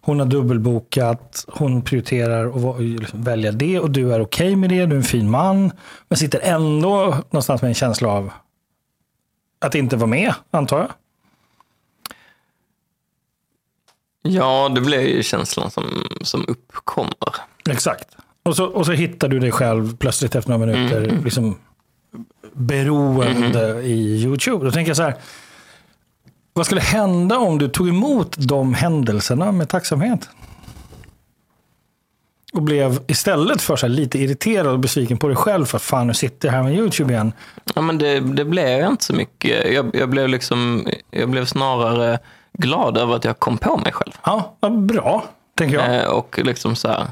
[0.00, 4.86] hon har dubbelbokat, hon prioriterar att liksom välja det och du är okej med det,
[4.86, 5.72] du är en fin man.
[6.08, 8.32] Men sitter ändå någonstans med en känsla av
[9.60, 10.88] att inte vara med, antar jag.
[14.22, 15.84] Ja, det blir ju känslan som,
[16.20, 17.34] som uppkommer.
[17.70, 18.16] Exakt.
[18.42, 21.58] Och så, och så hittar du dig själv plötsligt efter några minuter liksom
[22.56, 24.64] beroende i YouTube.
[24.64, 25.14] Då tänker jag så här,
[26.52, 30.28] vad skulle hända om du tog emot de händelserna med tacksamhet?
[32.52, 36.06] Och blev istället för så lite irriterad och besviken på dig själv för att fan
[36.06, 37.32] nu sitter jag här med YouTube igen.
[37.74, 39.72] Ja, men det, det blev inte så mycket.
[39.72, 42.18] Jag, jag, blev liksom, jag blev snarare
[42.52, 44.12] glad över att jag kom på mig själv.
[44.24, 45.96] Ja, vad bra, tänker jag.
[45.96, 47.06] Eh, och liksom så här,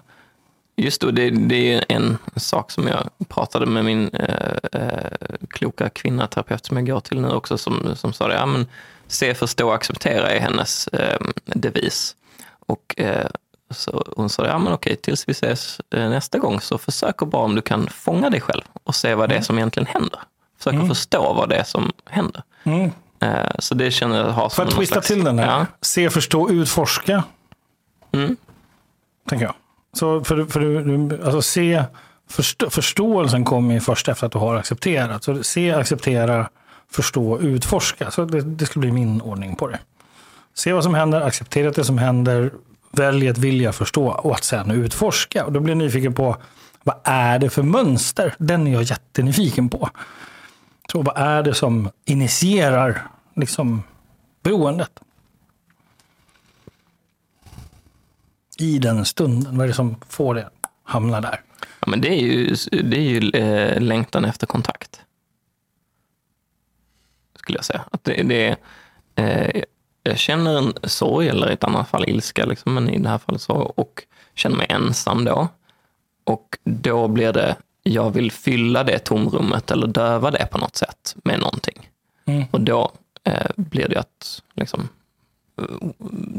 [0.76, 5.10] just då, det, det är en sak som jag pratade med min eh, eh,
[5.50, 8.34] kloka kvinna, terapeut som jag går till nu också, som, som sa det.
[8.34, 8.66] Ja, men,
[9.06, 12.16] se, förstå, acceptera är hennes eh, devis.
[12.66, 13.26] Och eh,
[13.70, 17.28] så hon sa, ja men okej, tills vi ses eh, nästa gång så försök och
[17.28, 20.20] bara om du kan fånga dig själv och se vad det är som egentligen händer.
[20.58, 22.42] Försök att förstå vad det är som händer.
[22.64, 22.90] Mm.
[23.20, 25.46] Eh, så det känner jag har För att twista slags- till den här.
[25.46, 25.66] Ja.
[25.80, 27.24] Se, förstå, utforska.
[28.12, 28.36] Mm.
[29.28, 29.54] Tänker jag.
[29.94, 31.84] Så för, för alltså se,
[32.30, 35.24] förstå, förståelsen kommer ju först efter att du har accepterat.
[35.24, 36.48] Så se, acceptera,
[36.90, 38.10] förstå, utforska.
[38.10, 39.78] Så det, det skulle bli min ordning på det.
[40.54, 42.50] Se vad som händer, acceptera det som händer,
[42.90, 45.44] välj att vilja förstå och att sen utforska.
[45.44, 46.36] Och då blir jag nyfiken på
[46.82, 48.34] vad är det för mönster?
[48.38, 49.90] Den är jag jättenyfiken på.
[50.92, 53.02] Så vad är det som initierar
[53.34, 53.82] liksom,
[54.42, 54.90] beroendet?
[58.58, 60.50] I den stunden, vad är det som får det
[60.82, 61.40] hamna där?
[61.80, 65.00] Ja, men det är ju, det är ju eh, längtan efter kontakt.
[67.38, 67.84] Skulle jag säga.
[67.90, 68.56] Att det, det
[69.14, 69.62] eh,
[70.02, 73.18] jag känner en sorg, eller i ett annat fall ilska, liksom, men i det här
[73.18, 74.02] fallet sorg, och
[74.34, 75.48] känner mig ensam då.
[76.24, 81.16] Och då blir det, jag vill fylla det tomrummet eller döva det på något sätt
[81.24, 81.90] med någonting.
[82.24, 82.44] Mm.
[82.50, 82.92] Och då
[83.24, 84.88] eh, blir det att liksom,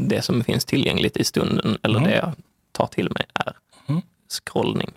[0.08, 2.10] det som finns tillgängligt i stunden, eller Mm.
[2.10, 2.34] det jag
[2.72, 3.58] tar till mig, är
[3.88, 4.02] Mm.
[4.28, 4.92] scrollning.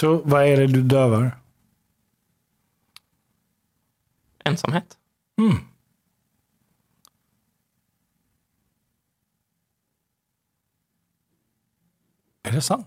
[0.00, 1.38] Så vad är det du dövar?
[4.44, 4.98] Ensamhet.
[5.38, 5.56] Mm.
[12.42, 12.86] Är det sant?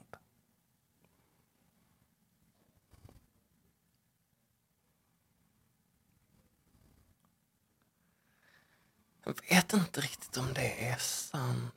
[9.25, 11.73] Jag vet inte riktigt om det är sant.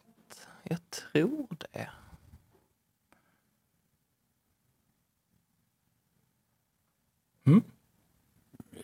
[0.62, 1.88] Jag tror det.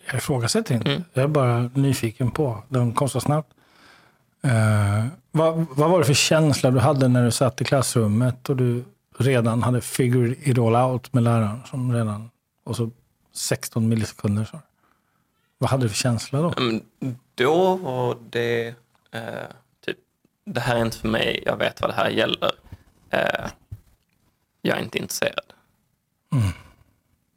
[0.07, 0.91] Jag ifrågasätter inte.
[0.91, 1.05] Mm.
[1.13, 2.63] Jag är bara nyfiken på.
[2.69, 3.53] Den kom så snabbt.
[4.43, 8.57] Eh, vad, vad var det för känsla du hade när du satt i klassrummet och
[8.57, 8.85] du
[9.19, 11.61] redan hade figured it all out med läraren?
[11.71, 12.31] Som redan,
[12.65, 12.91] och så
[13.33, 14.45] 16 millisekunder.
[14.45, 14.61] Så.
[15.59, 16.55] Vad hade du för känsla då?
[17.35, 18.75] Då var det
[19.11, 19.49] eh,
[19.81, 19.99] typ,
[20.45, 22.53] det här är inte för mig, jag vet vad det här gäller.
[23.11, 23.51] Eh,
[24.63, 25.53] jag är inte intresserad.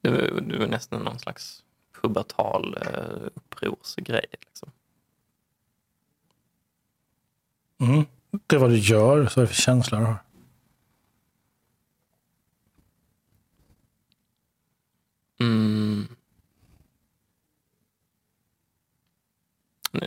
[0.01, 1.63] Det, var, det var nästan någon slags
[2.01, 4.25] pubertal eh, upprorsgrej.
[4.31, 4.71] Liksom.
[7.79, 8.05] Mm.
[8.47, 10.23] Det är vad du gör, så är det för känsla du har.
[15.39, 16.16] Mm.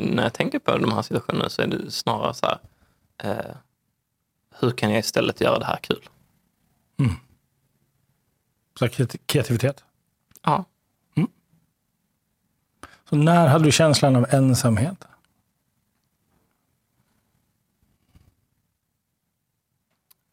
[0.00, 2.58] När jag tänker på de här situationerna så är det snarare så här,
[3.22, 3.56] eh,
[4.60, 6.08] hur kan jag istället göra det här kul?
[8.78, 9.84] Så här kreati- kreativitet.
[10.42, 10.64] Ja.
[13.08, 15.04] Så när hade du känslan av ensamhet?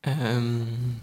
[0.01, 0.96] Ehm.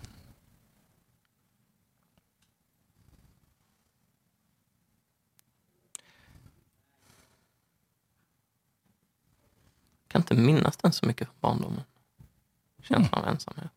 [10.15, 11.83] Kan inte minnas den så mycket från barndomen.
[12.83, 13.73] Känslan av ensamhet.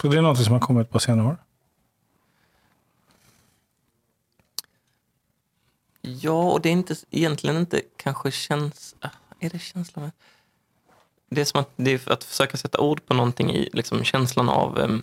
[0.00, 1.36] Så det är något som har kommit på senare år?
[6.00, 8.94] Ja, och det är inte, egentligen inte kanske känns...
[9.00, 9.08] ah,
[9.40, 10.12] Är det känslan.
[11.28, 14.48] Det är som att, det är att försöka sätta ord på någonting i liksom, känslan
[14.48, 15.02] av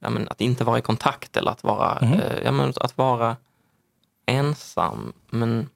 [0.00, 1.98] ja, men, att inte vara i kontakt eller att vara,
[2.44, 3.36] ja, men, att vara
[4.26, 5.12] ensam.
[5.30, 5.68] Men...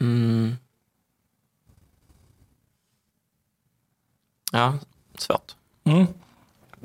[0.00, 0.56] Mm,
[4.52, 4.74] ja,
[5.18, 5.56] svårt.
[5.84, 6.06] Mm.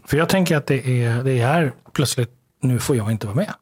[0.06, 3.54] För jag tänker att det är, det är plötsligt, nu får jag inte vara med.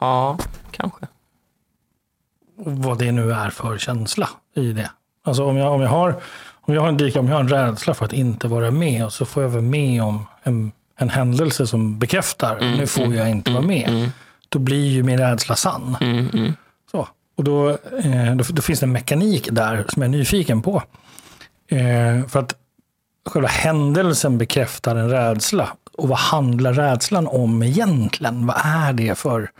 [0.00, 0.38] Ja,
[0.70, 1.06] kanske.
[2.56, 4.90] Vad det nu är för känsla i det.
[5.24, 6.22] Alltså om jag, om jag har
[6.64, 9.04] om jag har en dika, om jag har en rädsla för att inte vara med
[9.04, 13.30] och så får jag vara med om en, en händelse som bekräftar, nu får jag
[13.30, 14.10] inte vara med.
[14.48, 15.96] Då blir ju min rädsla sann.
[17.36, 20.82] Och då, eh, då, då finns det en mekanik där som jag är nyfiken på.
[21.68, 22.54] Eh, för att
[23.26, 25.68] själva händelsen bekräftar en rädsla.
[25.98, 28.46] Och vad handlar rädslan om egentligen?
[28.46, 29.50] Vad är det för...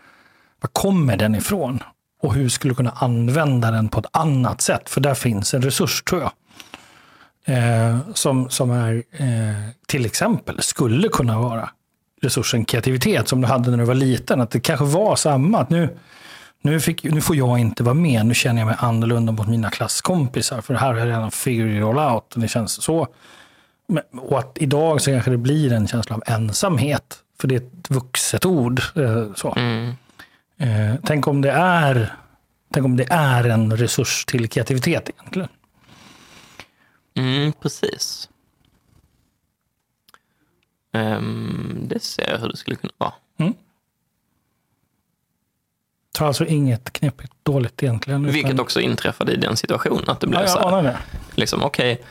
[0.60, 1.82] Var kommer den ifrån?
[2.22, 4.88] Och hur skulle du kunna använda den på ett annat sätt?
[4.88, 6.32] För där finns en resurs, tror jag.
[7.44, 11.70] Eh, som, som är, eh, till exempel, skulle kunna vara
[12.22, 14.40] resursen kreativitet som du hade när du var liten.
[14.40, 15.58] Att det kanske var samma.
[15.58, 15.88] Att nu,
[16.62, 18.26] nu, fick, nu får jag inte vara med.
[18.26, 20.60] Nu känner jag mig annorlunda mot mina klasskompisar.
[20.60, 22.32] För här har jag redan figured all out.
[22.36, 23.08] Det känns så.
[23.86, 27.18] Men, och att idag så kanske det blir en känsla av ensamhet.
[27.40, 28.80] För det är ett vuxet ord.
[28.96, 29.54] Eh, så.
[29.56, 29.94] Mm.
[30.56, 32.16] Eh, tänk, om det är,
[32.72, 35.48] tänk om det är en resurs till kreativitet egentligen.
[37.14, 38.28] Mm, precis.
[40.92, 43.12] Ehm, det ser jag hur det skulle kunna vara.
[46.18, 48.24] Så alltså inget knepigt dåligt egentligen.
[48.24, 50.04] utan- Vilket också inträffade i den situationen.
[50.10, 50.96] Att det blev ja, så här,
[51.34, 52.02] liksom okej.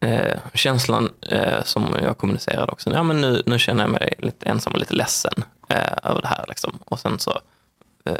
[0.00, 2.90] Eh, känslan eh, som jag kommunicerade också.
[2.92, 5.32] Ja, men nu, nu känner jag mig lite ensam och lite ledsen
[5.68, 6.44] eh, över det här.
[6.48, 6.78] Liksom.
[6.84, 7.40] Och sen så
[8.04, 8.14] eh,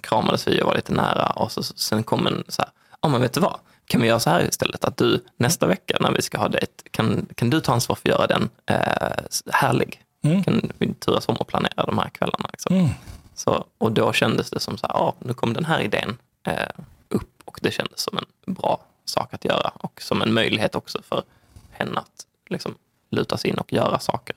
[0.00, 1.26] kramades vi och var lite nära.
[1.26, 2.70] Och så, sen kom en så här,
[3.02, 3.56] ja men vet du vad?
[3.86, 4.84] Kan vi göra så här istället?
[4.84, 8.08] Att du nästa vecka när vi ska ha dejt, kan, kan du ta ansvar för
[8.08, 9.16] att göra den eh,
[9.52, 10.00] härlig?
[10.22, 10.44] Mm.
[10.44, 12.48] Kan vi turas om och planera de här kvällarna?
[12.52, 12.76] Liksom.
[12.76, 12.88] Mm.
[13.34, 16.16] Så, och då kändes det som så här, ja, nu kom den här idén
[16.46, 16.68] eh,
[17.08, 21.02] upp och det kändes som en bra sak att göra och som en möjlighet också
[21.02, 21.22] för
[21.70, 22.74] henne att liksom,
[23.10, 24.36] luta sig in och göra saker.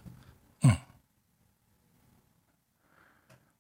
[0.63, 0.75] Mm.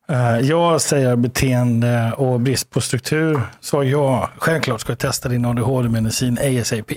[0.07, 3.41] Eh, jag säger beteende och brist på struktur.
[3.59, 6.91] Så jag självklart ska jag testa din ADHD-medicin ASAP.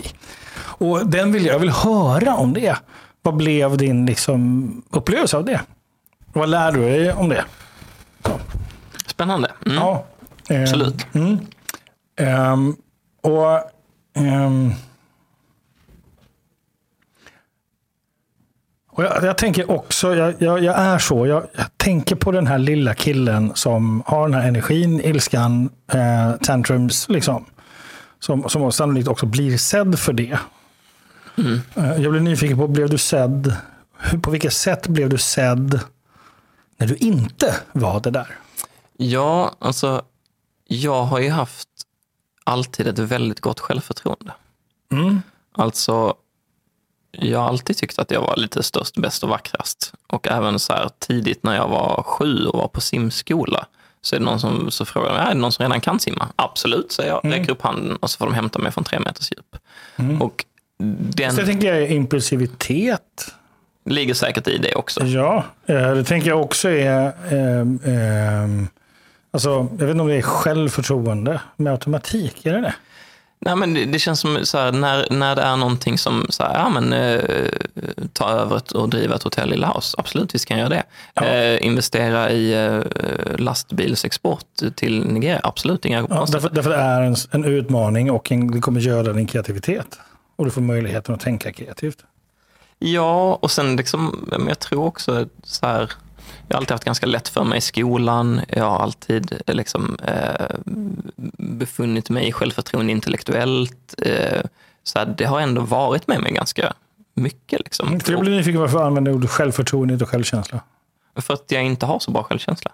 [0.56, 2.76] Och den vill jag, jag vill höra om det.
[3.22, 5.60] Vad blev din liksom, upplevelse av det?
[6.32, 7.44] Vad lär du dig om det?
[9.06, 9.52] Spännande.
[9.66, 9.78] Mm.
[9.78, 10.04] Ja,
[10.48, 11.06] eh, Absolut.
[11.14, 11.38] Mm.
[12.16, 12.76] Ehm,
[13.22, 13.60] och
[14.14, 14.72] ehm,
[18.90, 21.46] och jag, jag tänker också, jag, jag, jag är så, jag,
[21.76, 27.44] tänker på den här lilla killen som har den här energin, ilskan, eh, tantrums, liksom.
[28.18, 30.38] Som, som sannolikt också blir sedd för det.
[31.76, 33.54] Eh, jag blir nyfiken på, blev du sedd?
[34.22, 35.80] På vilket sätt blev du sedd
[36.80, 38.38] när du inte var det där?
[38.96, 40.02] Ja, alltså
[40.68, 41.68] jag har ju haft
[42.44, 44.32] alltid ett väldigt gott självförtroende.
[44.92, 45.22] Mm.
[45.52, 46.14] Alltså,
[47.10, 49.92] jag har alltid tyckt att jag var lite störst, bäst och vackrast.
[50.06, 53.66] Och även så här tidigt när jag var sju och var på simskola
[54.02, 56.28] så är det någon som så frågar mig, är det någon som redan kan simma?
[56.36, 57.32] Absolut, säger jag.
[57.32, 59.56] Räcker upp handen och så får de hämta mig från tre meters djup.
[60.22, 60.44] Och
[60.78, 63.34] den Så jag tänker jag impulsivitet.
[63.84, 65.04] Ligger säkert i det också.
[65.04, 67.12] Ja, eh, det tänker jag också är...
[67.30, 68.68] ehm, ehm,
[69.30, 72.46] alltså, jag vet inte om det är självförtroende med automatik.
[72.46, 72.74] Är det det?
[73.42, 76.42] Nej, men det, det känns som så här, när, när det är någonting som så
[76.42, 77.20] här, ja, men, eh,
[78.12, 79.94] ta över och driva ett hotell i Laos.
[79.98, 80.82] Absolut, visst kan jag göra
[81.14, 81.26] det.
[81.26, 82.80] Eh, investera i eh,
[83.38, 85.40] lastbilsexport till Nigeria.
[85.44, 89.12] Absolut, inga Ja, därför, därför det är en, en utmaning och en, det kommer göra
[89.12, 89.98] din kreativitet.
[90.36, 91.98] Och du får möjligheten att tänka kreativt.
[92.82, 95.92] Ja, och sen liksom, men jag tror också så här,
[96.48, 98.40] jag har alltid haft ganska lätt för mig i skolan.
[98.48, 100.46] Jag har alltid eh, liksom, eh,
[101.36, 103.94] befunnit mig i självförtroende intellektuellt.
[103.98, 104.42] Eh,
[104.82, 106.72] så här, det har ändå varit med mig ganska
[107.14, 107.60] mycket.
[107.60, 108.00] Liksom.
[108.06, 110.60] Jag blir nyfiken varför du använder ordet självförtroende och självkänsla.
[111.16, 112.72] För att jag inte har så bra självkänsla.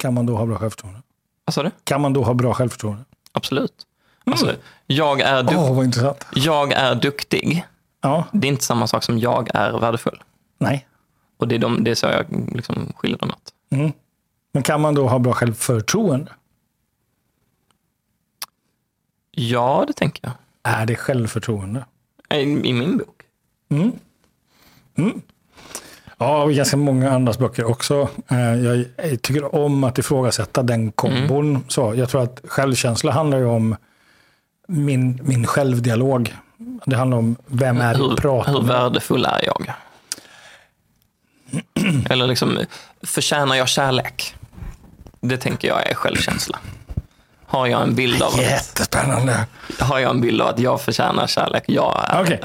[0.00, 1.02] Kan man då ha bra självförtroende?
[1.44, 1.70] Vad sa du?
[1.84, 3.04] Kan man då ha bra självförtroende?
[3.32, 3.86] Absolut.
[4.26, 4.52] Alltså,
[4.86, 5.42] jag, är
[5.74, 6.26] vad intressant.
[6.34, 7.64] jag är duktig.
[8.04, 10.22] Ja, Det är inte samma sak som jag är värdefull.
[10.58, 10.86] nej.
[11.36, 13.52] Och det är, de, det är så jag liksom skiljer dem åt.
[14.52, 16.32] Men kan man då ha bra självförtroende?
[19.30, 20.32] Ja, det tänker jag.
[20.74, 21.84] Är det självförtroende?
[22.34, 23.22] I, i min bok.
[26.18, 28.08] Ja, och ganska många andras böcker också.
[28.28, 31.64] Eh, Jag tycker om att ifrågasätta den kombon.
[31.68, 33.76] Så jag tror att självkänsla handlar ju om
[34.68, 36.34] min, min självdialog.
[36.86, 38.68] Det handlar om vem är Hur, pratar hur med.
[38.68, 39.72] värdefull är jag?
[42.10, 42.58] Eller liksom,
[43.02, 44.34] förtjänar jag kärlek?
[45.20, 46.58] Det tänker jag är självkänsla.
[47.46, 49.46] Har jag en bild av, Jättespännande.
[49.78, 51.64] har jag en bild av att jag förtjänar kärlek?
[51.66, 52.38] Jag är.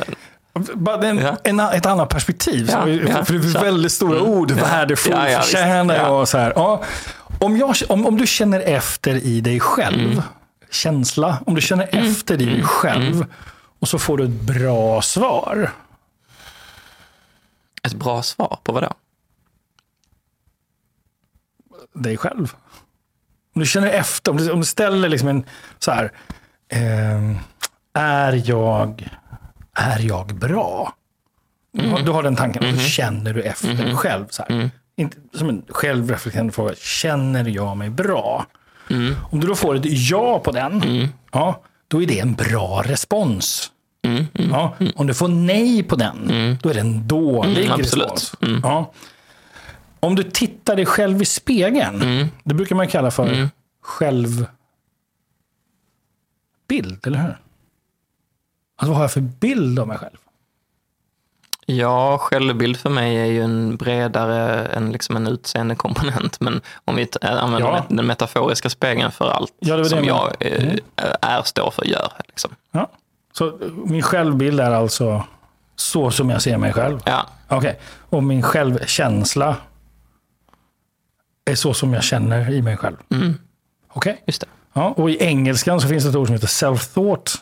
[0.74, 1.38] Bara en, Ja.
[1.44, 2.70] en, ett annat perspektiv.
[2.72, 4.52] Ja, Så, ja, för det finns väldigt stora ord.
[4.52, 6.10] Värdefull, Ja, ja, förtjänar jag Ja.
[6.10, 6.54] och så här.
[6.56, 6.84] Ja.
[7.40, 10.22] Om, jag, om, om du känner efter i dig själv, Mm.
[10.72, 13.26] känsla, om du känner efter i dig själv
[13.80, 15.72] och så får du ett bra svar.
[17.84, 18.94] Ett bra svar på vad då?
[21.94, 22.54] dig själv.
[23.56, 25.44] Om du känner efter, om du, om du ställer liksom en
[25.80, 26.12] så här,
[26.70, 27.38] ehm,
[27.94, 29.10] är jag,
[29.74, 30.94] är jag bra?
[31.92, 34.26] Har, du har den tanken, och så känner du efter dig själv.
[34.30, 34.70] Så här.
[34.96, 38.46] Inte, som en självreflekterande fråga, känner jag mig bra?
[39.32, 40.82] Om du då får ett ja på den,
[41.32, 43.72] ja, då är det en bra respons.
[44.34, 46.28] Ja, om du får nej på den,
[46.62, 48.34] då är det en dålig Mm, respons.
[48.64, 48.92] Ja.
[50.00, 53.50] Om du tittar dig själv i spegeln, det brukar man kalla för
[53.82, 54.50] självbild,
[57.08, 57.38] eller hur?
[58.76, 60.18] Alltså vad har jag för bild av mig själv?
[61.72, 66.40] Ja, självbild för mig är ju en bredare än liksom en utseendekomponent.
[66.40, 67.86] Men om vi använder Ja.
[67.90, 70.74] den metaforiska spegeln för allt Ja, det det som jag eh,
[71.22, 72.12] är, står för, gör.
[72.28, 72.52] Liksom.
[72.72, 72.90] Ja.
[73.34, 75.24] Så min självbild är alltså
[75.76, 77.00] så som jag ser mig själv.
[77.06, 77.80] Ja, Okej.
[78.10, 79.56] Och min självkänsla
[81.46, 82.98] är så som jag känner i mig själv.
[83.94, 84.24] Okej.
[84.28, 84.48] just det.
[84.74, 87.38] Ja, och i engelskan så finns det ett ord som heter self-thought.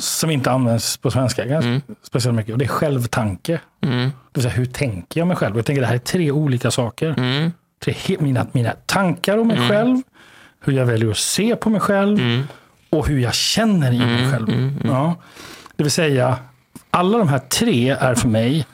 [0.00, 2.52] Som inte används på svenska ganska speciellt mycket.
[2.52, 3.60] Och det är självtanke.
[4.32, 5.56] Det vill säga, hur tänker jag mig själv?
[5.56, 7.14] Jag tänker det här är tre olika saker.
[7.84, 10.02] Tre, he- mina, mina tankar om mig själv,
[10.60, 12.18] hur jag väljer att se på mig själv
[12.90, 14.48] och hur jag känner i mig själv.
[14.84, 15.14] Ja.
[15.76, 16.36] Det vill säga,
[16.90, 18.66] alla de här tre är för mig,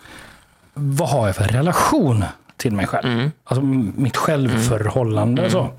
[0.74, 2.24] vad har jag för relation
[2.56, 3.30] till mig själv?
[3.44, 5.50] Alltså mitt självförhållande.
[5.50, 5.70] Så.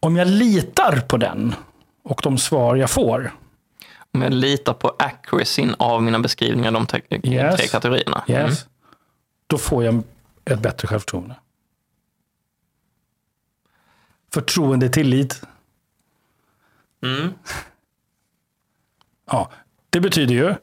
[0.00, 1.54] Om jag litar på den
[2.04, 3.32] och de svar jag får,
[4.16, 7.56] Om jag litar på accuracyn av mina beskrivningar, de tre, Yes.
[7.56, 8.24] tre kategorierna.
[8.28, 8.66] yes,
[9.46, 10.02] då får jag
[10.44, 11.34] ett bättre självförtroende.
[14.32, 15.42] Förtroende, tillit.
[17.02, 17.32] Mm.
[19.30, 19.50] Ja,
[19.90, 20.54] det betyder ju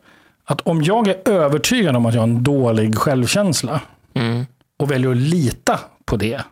[0.43, 3.81] att om jag är övertygad om att jag har en dålig självkänsla
[4.13, 4.45] Mm.
[4.77, 6.43] och väljer att lita på det,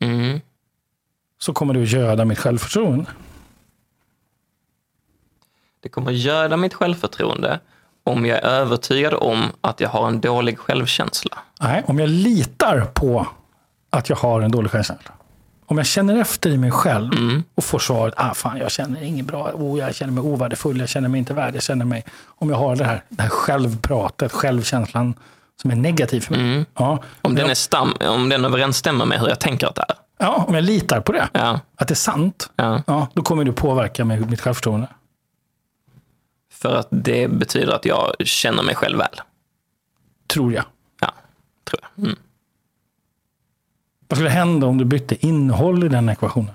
[0.00, 0.40] Mm.
[1.38, 3.10] så kommer det att göda mitt självförtroende.
[5.82, 7.60] Det kommer göda mitt självförtroende
[8.04, 11.38] om jag är övertygad om att jag har en dålig självkänsla.
[11.60, 13.26] Nej, om jag litar på
[13.90, 15.12] att jag har en dålig självkänsla.
[15.66, 17.10] Om jag känner efter i mig själv
[17.54, 20.88] och får svaret, ah, fan, jag känner inget bra, oh, jag känner mig ovärdefull, jag
[20.88, 22.04] känner mig inte värd, jag känner mig...
[22.26, 25.14] Om jag har det här, det här självpratet, självkänslan
[25.62, 26.66] som är negativ för mig.
[26.78, 29.96] Ja, Om den, är stam, om den överensstämmer med hur jag tänker att det är.
[30.18, 32.82] ja, om jag litar på det, Ja, att det är sant, ja.
[32.86, 34.86] ja, då kommer det påverka mig, mitt självförtroende.
[36.62, 39.20] För att det betyder att jag känner mig själv väl.
[40.26, 40.64] Tror jag.
[41.00, 41.14] Ja,
[41.64, 42.04] tror jag.
[42.04, 42.18] Mm.
[44.08, 46.54] Vad skulle hända om du bytte innehåll i den ekvationen?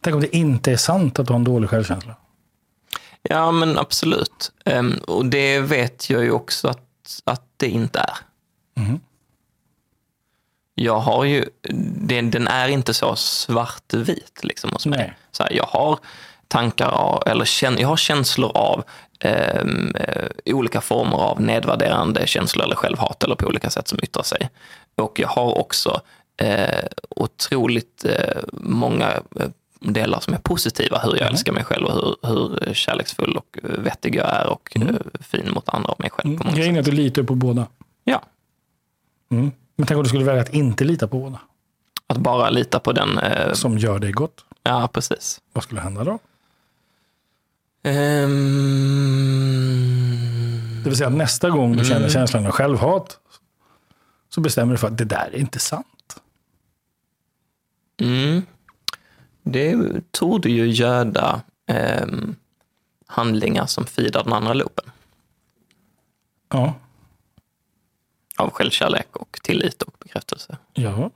[0.00, 2.16] Tänk om det inte är sant att du har en dålig självkänsla.
[3.22, 4.52] Ja, men absolut.
[4.64, 8.16] Ehm, och det vet jag ju också att, att det inte är.
[10.78, 11.44] Jag har ju,
[12.00, 14.98] det, den är inte så svartvit liksom hos mig.
[14.98, 15.14] Nej.
[15.30, 15.98] Så här, jag har
[16.48, 18.84] tankar av, eller kän, jag har känslor av
[19.20, 24.22] ehm, eh, olika former av nedvärderande känslor eller självhat eller på olika sätt som yttrar
[24.22, 24.50] sig.
[24.94, 26.00] Och jag har också
[26.36, 29.10] eh, otroligt eh, många
[29.40, 29.48] eh,
[29.80, 30.98] delar som är positiva.
[30.98, 32.28] Hur jag älskar mig själv och hur,
[32.66, 34.82] hur kärleksfull och vettig jag är och eh,
[35.20, 36.38] fin mot andra och mig själv.
[36.38, 37.66] På många Grejen är att du litar på båda.
[38.04, 38.22] Ja,
[39.30, 39.52] Mm.
[39.76, 41.40] Men tänk om du skulle välja att inte lita på båda.
[42.06, 43.18] att bara lita på den.
[43.18, 44.44] Eh, Som gör dig gott.
[44.62, 45.40] ja, precis.
[45.52, 46.18] Vad skulle hända då?
[49.86, 53.18] Ehm, Det vill säga att nästa gång du känner känslan av självhat
[54.28, 56.20] så bestämmer du för att det där är inte sant.
[58.00, 58.42] mm,
[59.42, 59.76] det
[60.10, 62.34] torde ju göda ehm,
[63.06, 64.90] handlingar som feedar den andra loopen.
[66.52, 66.74] Ja.
[68.36, 70.56] Av självkärlek och tillit och bekräftelse.
[70.72, 71.10] ja.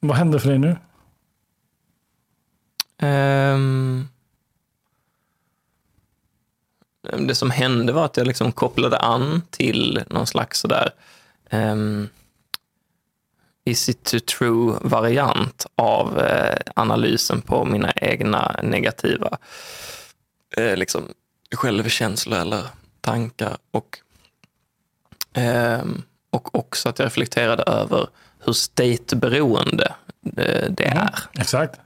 [0.00, 0.76] Vad händer för dig nu?
[2.98, 4.08] Ehm,
[7.02, 10.90] det som hände var att jag liksom kopplade an till någon slags sådär
[11.50, 12.08] um,
[13.64, 19.38] is it to true-variant av eh, analysen på mina egna negativa
[20.56, 21.08] eh, liksom,
[21.54, 22.62] självkänslor eller
[23.00, 23.56] tankar.
[23.70, 24.01] Och,
[25.34, 28.06] ehm, och också att jag reflekterade över
[28.44, 29.92] hur state-beroende
[30.36, 31.18] eh, det är.
[31.32, 31.80] Exakt.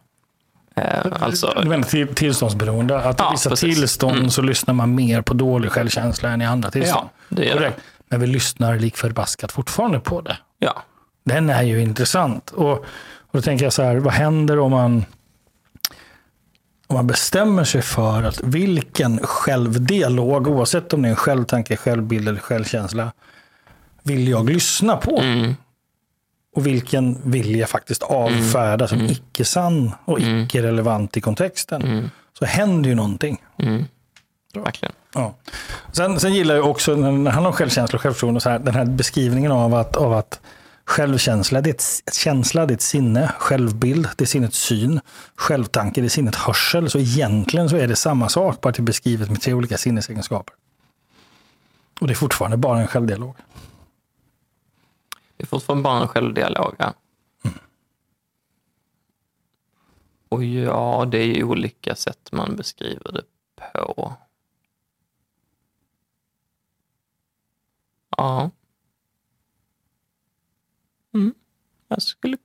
[0.76, 2.98] Eh, alltså, Du menar till, tillståndsberoende.
[3.00, 3.76] Att i Ja, vissa precis.
[3.78, 4.30] tillstånd Mm.
[4.30, 7.08] så lyssnar man mer på dålig självkänsla än i andra tillstånd.
[7.28, 7.80] Ja, det Korrekt.
[8.08, 10.36] Men vi lyssnar lik förbaskat fortfarande på det.
[10.58, 10.82] ja.
[11.24, 12.50] Den är ju intressant.
[12.50, 12.84] Och, och
[13.32, 15.04] då tänker jag så här, vad händer om man,
[16.86, 22.28] om man bestämmer sig för att vilken självdialog, oavsett om det är en självtanke, självbild
[22.28, 23.12] eller självkänsla,
[24.06, 25.18] vill jag lyssna på?
[25.18, 25.54] Mm.
[26.54, 32.10] Och vilken vill jag faktiskt avfärda som icke-sann och icke-relevant i kontexten?
[32.38, 33.42] Så händer ju någonting.
[33.58, 33.84] Mm.
[34.54, 34.94] Verkligen.
[35.14, 35.34] Ja.
[35.92, 38.74] Sen, sen gillar jag också, när det handlar om självkänsla och självförtroende, så här, den
[38.74, 40.40] här beskrivningen av att, av att
[40.84, 45.00] självkänsla, det är ett, känsla, det är ett sinne, självbild, det är sinnets syn,
[45.36, 46.90] självtanke, det är sinnet hörsel.
[46.90, 49.78] Så egentligen så är det samma sak, bara att det är beskrivet med tre olika
[49.78, 50.54] sinnesegenskaper.
[52.00, 53.36] Och det är fortfarande bara en självdialog.
[55.36, 56.74] Det är fortfarande bara en självdialog.
[56.78, 56.94] Ja.
[60.28, 63.22] Och ja, det är ju olika sätt man beskriver det
[63.72, 64.12] på.
[68.16, 68.50] Ja.
[71.14, 71.34] Mm.
[71.88, 72.36] Jag skulle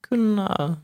[0.00, 0.76] kunna...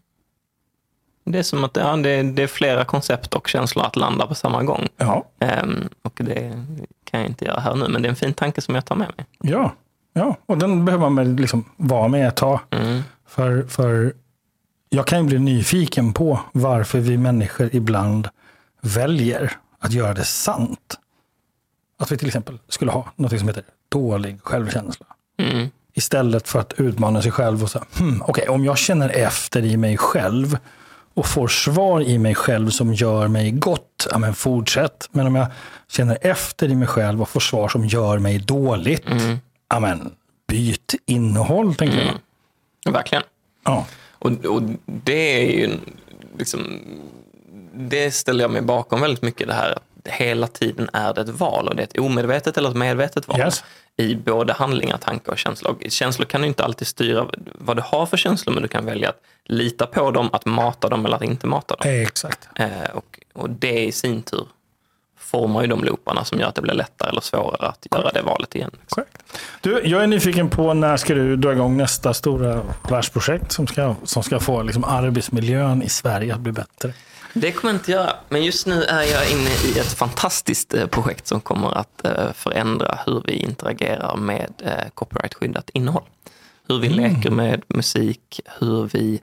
[1.24, 4.26] Det är som att ja, det, är, det är flera koncept och känslor att landa
[4.26, 4.88] på samma gång.
[4.96, 6.64] Ja, Ehm, och det
[7.04, 8.96] kan jag inte göra här nu, men det är en fin tanke som jag tar
[8.96, 9.26] med mig.
[9.38, 9.74] ja,
[10.20, 10.36] ja.
[10.46, 12.60] och den behöver man väl liksom vara med ett tag.
[12.70, 13.02] Mm.
[13.26, 14.12] För, för
[14.88, 18.28] jag kan ju bli nyfiken på varför vi människor ibland
[18.80, 20.98] väljer att göra det sant.
[21.98, 25.06] Att vi till exempel skulle ha något som heter dålig självkänsla.
[25.38, 25.68] Mm.
[25.94, 29.76] Istället för att utmana sig själv och säga, hmm, okej, om jag känner efter i
[29.76, 30.58] mig själv
[31.14, 35.08] och får svar i mig själv som gör mig gott, ja men fortsätt.
[35.12, 35.46] Men om jag
[35.88, 39.04] känner efter i mig själv och får svar som gör mig dåligt,
[39.70, 40.14] ja men
[40.48, 41.98] byt innehåll, tänker
[42.84, 42.92] jag.
[42.92, 43.24] Verkligen.
[43.64, 43.86] Ja.
[44.18, 45.70] Och, och det är ju
[46.38, 46.80] liksom,
[47.74, 51.28] det ställer jag mig bakom väldigt mycket det här att hela tiden är det ett
[51.28, 53.64] val och det är ett omedvetet eller ett medvetet val Yes.
[53.96, 55.76] i både handlingar, tankar och känslor.
[55.88, 59.08] Känslor kan ju inte alltid styra vad du har för känslor men du kan välja
[59.08, 61.90] att lita på dem, att mata dem eller att inte mata dem.
[61.92, 62.48] Exakt.
[62.56, 64.46] Eh, och, och det i sin tur
[65.30, 68.22] formar ju de looparna som gör att det blir lättare eller svårare att göra det
[68.22, 68.70] valet igen.
[69.60, 73.94] Du, jag är nyfiken på när ska du dra igång nästa stora världsprojekt som ska,
[74.04, 76.92] som ska få liksom arbetsmiljön i Sverige att bli bättre?
[77.32, 80.86] Det kommer jag inte göra, men just nu är jag inne i ett fantastiskt eh,
[80.86, 86.02] projekt som kommer att eh, förändra hur vi interagerar med eh, copyrightskyddat innehåll.
[86.68, 89.20] Hur vi leker med musik, hur vi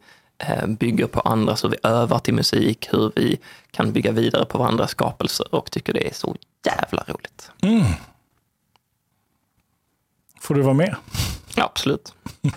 [0.68, 3.40] bygger på andras, hur vi övar till musik, hur vi
[3.72, 6.36] kan bygga vidare på varandras skapelser och tycker det är så
[6.66, 7.52] jävla roligt.
[10.42, 10.96] Får du vara med?
[11.56, 12.14] Ja, absolut.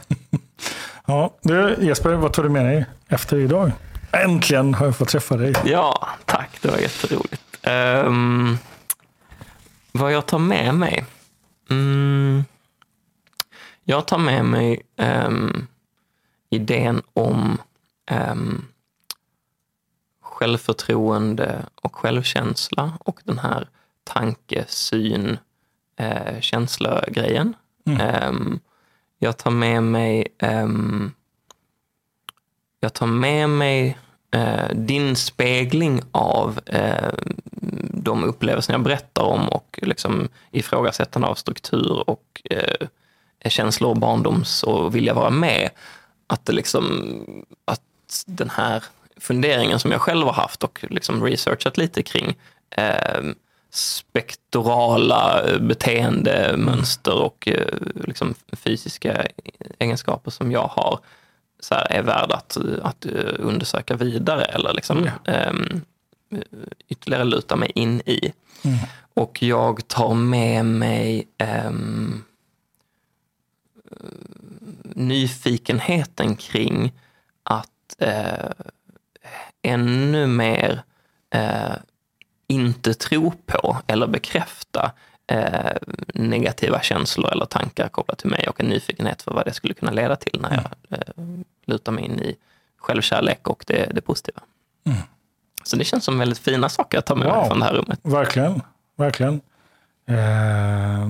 [1.07, 3.73] Ja, du Jesper, vad tar du med dig efter idag?
[4.13, 5.55] Äntligen har jag fått träffa dig.
[5.65, 6.59] Ja, tack.
[6.63, 7.43] Det var jätteroligt.
[8.07, 8.59] Um,
[9.93, 11.05] vad jag tar med mig?
[11.71, 12.45] Mm,
[13.85, 15.67] jag tar med mig ehm,
[16.51, 17.59] idén om
[18.11, 18.67] um,
[20.21, 23.69] självförtroende och självkänsla och den här
[24.05, 25.39] tanke, syn,
[25.97, 27.55] eh, känsla-grejen.
[27.87, 28.61] Ehm,
[29.19, 31.13] jag tar med mig ehm,
[32.81, 33.99] jag tar med mig
[34.31, 37.13] eh, din spegling av eh,
[37.83, 42.87] de upplevelser jag berättar om och liksom ifrågasättande av struktur och eh,
[43.49, 45.71] känslor, barndoms och vilja vara med.
[46.27, 47.15] Att, det liksom,
[47.65, 47.83] att
[48.27, 48.85] den här
[49.17, 52.37] funderingen som jag själv har haft och liksom researchat lite kring
[52.71, 53.21] eh,
[53.71, 59.27] spektrala beteendemönster och eh, liksom fysiska
[59.79, 61.01] egenskaper som jag har
[61.61, 65.81] så här, är värd att, att eh, undersöka vidare eller liksom, ehm,
[66.89, 68.33] ytterligare luta mig in i.
[68.63, 68.79] Mm.
[69.15, 71.29] Och jag tar med mig
[71.67, 72.25] um,
[74.83, 76.93] nyfikenheten kring
[77.43, 77.71] att
[78.03, 78.51] uh,
[79.63, 80.83] ännu mer
[81.35, 81.77] uh,
[82.47, 84.93] inte tro på eller bekräfta
[85.33, 89.75] uh, negativa känslor eller tankar kopplat till mig och en nyfikenhet för vad det skulle
[89.75, 92.37] kunna leda till när jag uh, lutar mig in i
[92.77, 94.41] självkärlek och det, det positiva.
[94.85, 94.99] Mm.
[95.65, 97.37] Så det känns som väldigt fina saker att ta med wow.
[97.37, 98.01] mig från det här rummet.
[98.03, 98.63] Verkligen,
[98.97, 99.41] verkligen.
[100.07, 101.09] Eh,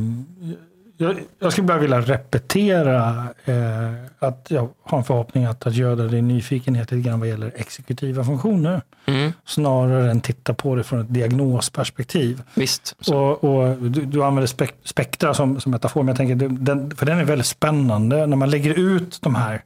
[1.01, 6.05] jag, jag, skulle bara vilja repetera eh, att jag har en förhoppning att, att göra
[6.05, 8.83] din nyfikenhet lite grann vad gäller exekutiva funktioner.
[9.07, 9.33] Mm.
[9.45, 12.43] Snarare än titta på det från ett diagnosperspektiv.
[12.55, 12.97] Visst.
[13.09, 17.07] Och, och du, du, använder spek, spektra som, som metafor, men jag tänker, den, för
[17.07, 18.27] den är väldigt spännande.
[18.27, 19.63] När man lägger ut de här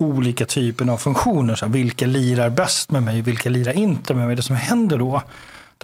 [0.00, 1.54] olika typer av funktioner.
[1.54, 4.36] Så här, vilka lirar bäst med mig, vilka lirar inte med mig?
[4.36, 5.22] Det som händer då,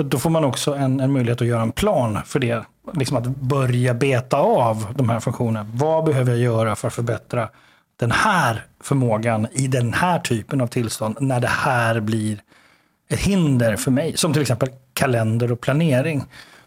[0.03, 2.65] då får man också en, en möjlighet att göra en plan för det.
[2.93, 5.71] Liksom att börja beta av de här funktionerna.
[5.73, 7.49] Vad behöver jag göra för att förbättra
[7.97, 12.39] den här förmågan i den här typen av tillstånd när det här blir
[13.09, 14.17] ett hinder för mig?
[14.17, 16.25] Som till exempel kalender och planering.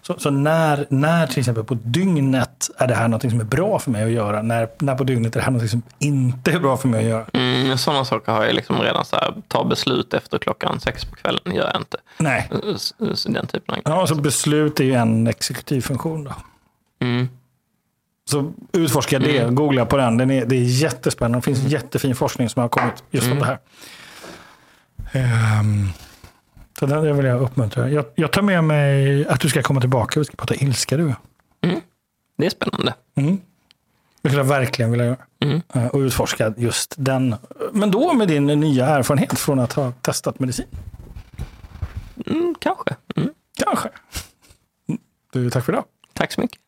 [0.10, 3.80] Så, så, när, när till exempel på dygnet är det här något som är bra
[3.80, 4.42] för mig att göra?
[4.42, 7.10] När, när på dygnet är det här något som inte är bra för mig att
[7.10, 7.26] göra?
[7.34, 11.16] Mm, sådana saker har jag liksom redan så här, ta beslut efter klockan sex på
[11.16, 11.98] kvällen gör jag inte.
[12.18, 12.50] Nej.
[13.26, 16.32] Den typen av Ja, så beslut är ju en exekutiv funktion då.
[17.00, 17.30] Mm.
[18.30, 19.56] Så utforska det, mm.
[19.56, 20.18] googla på den.
[20.18, 21.38] den är, det är jättespännande.
[21.38, 23.44] Det finns jättefin forskning som har kommit just om mm.
[23.44, 23.60] det
[25.14, 25.60] här.
[25.60, 25.90] Um,
[26.80, 27.90] så det vill jag uppmuntra.
[27.90, 30.20] Jag, jag, tar med mig att du ska komma tillbaka.
[30.20, 31.14] Vi ska prata ilska du.
[31.62, 31.82] Mm.
[32.38, 32.94] Det är spännande.
[33.16, 33.42] Mm.
[34.22, 35.18] Det skulle jag verkligen vilja göra.
[35.44, 35.62] Mm.
[35.74, 37.36] Eh, och utforska just den.
[37.72, 40.66] Men då med din nya erfarenhet från att ha testat medicin.
[42.26, 42.96] Mm, kanske.
[43.16, 43.30] Mm.
[43.66, 43.90] Kanske.
[45.34, 45.86] Du, tack för idag.
[46.14, 46.60] Tack så mycket.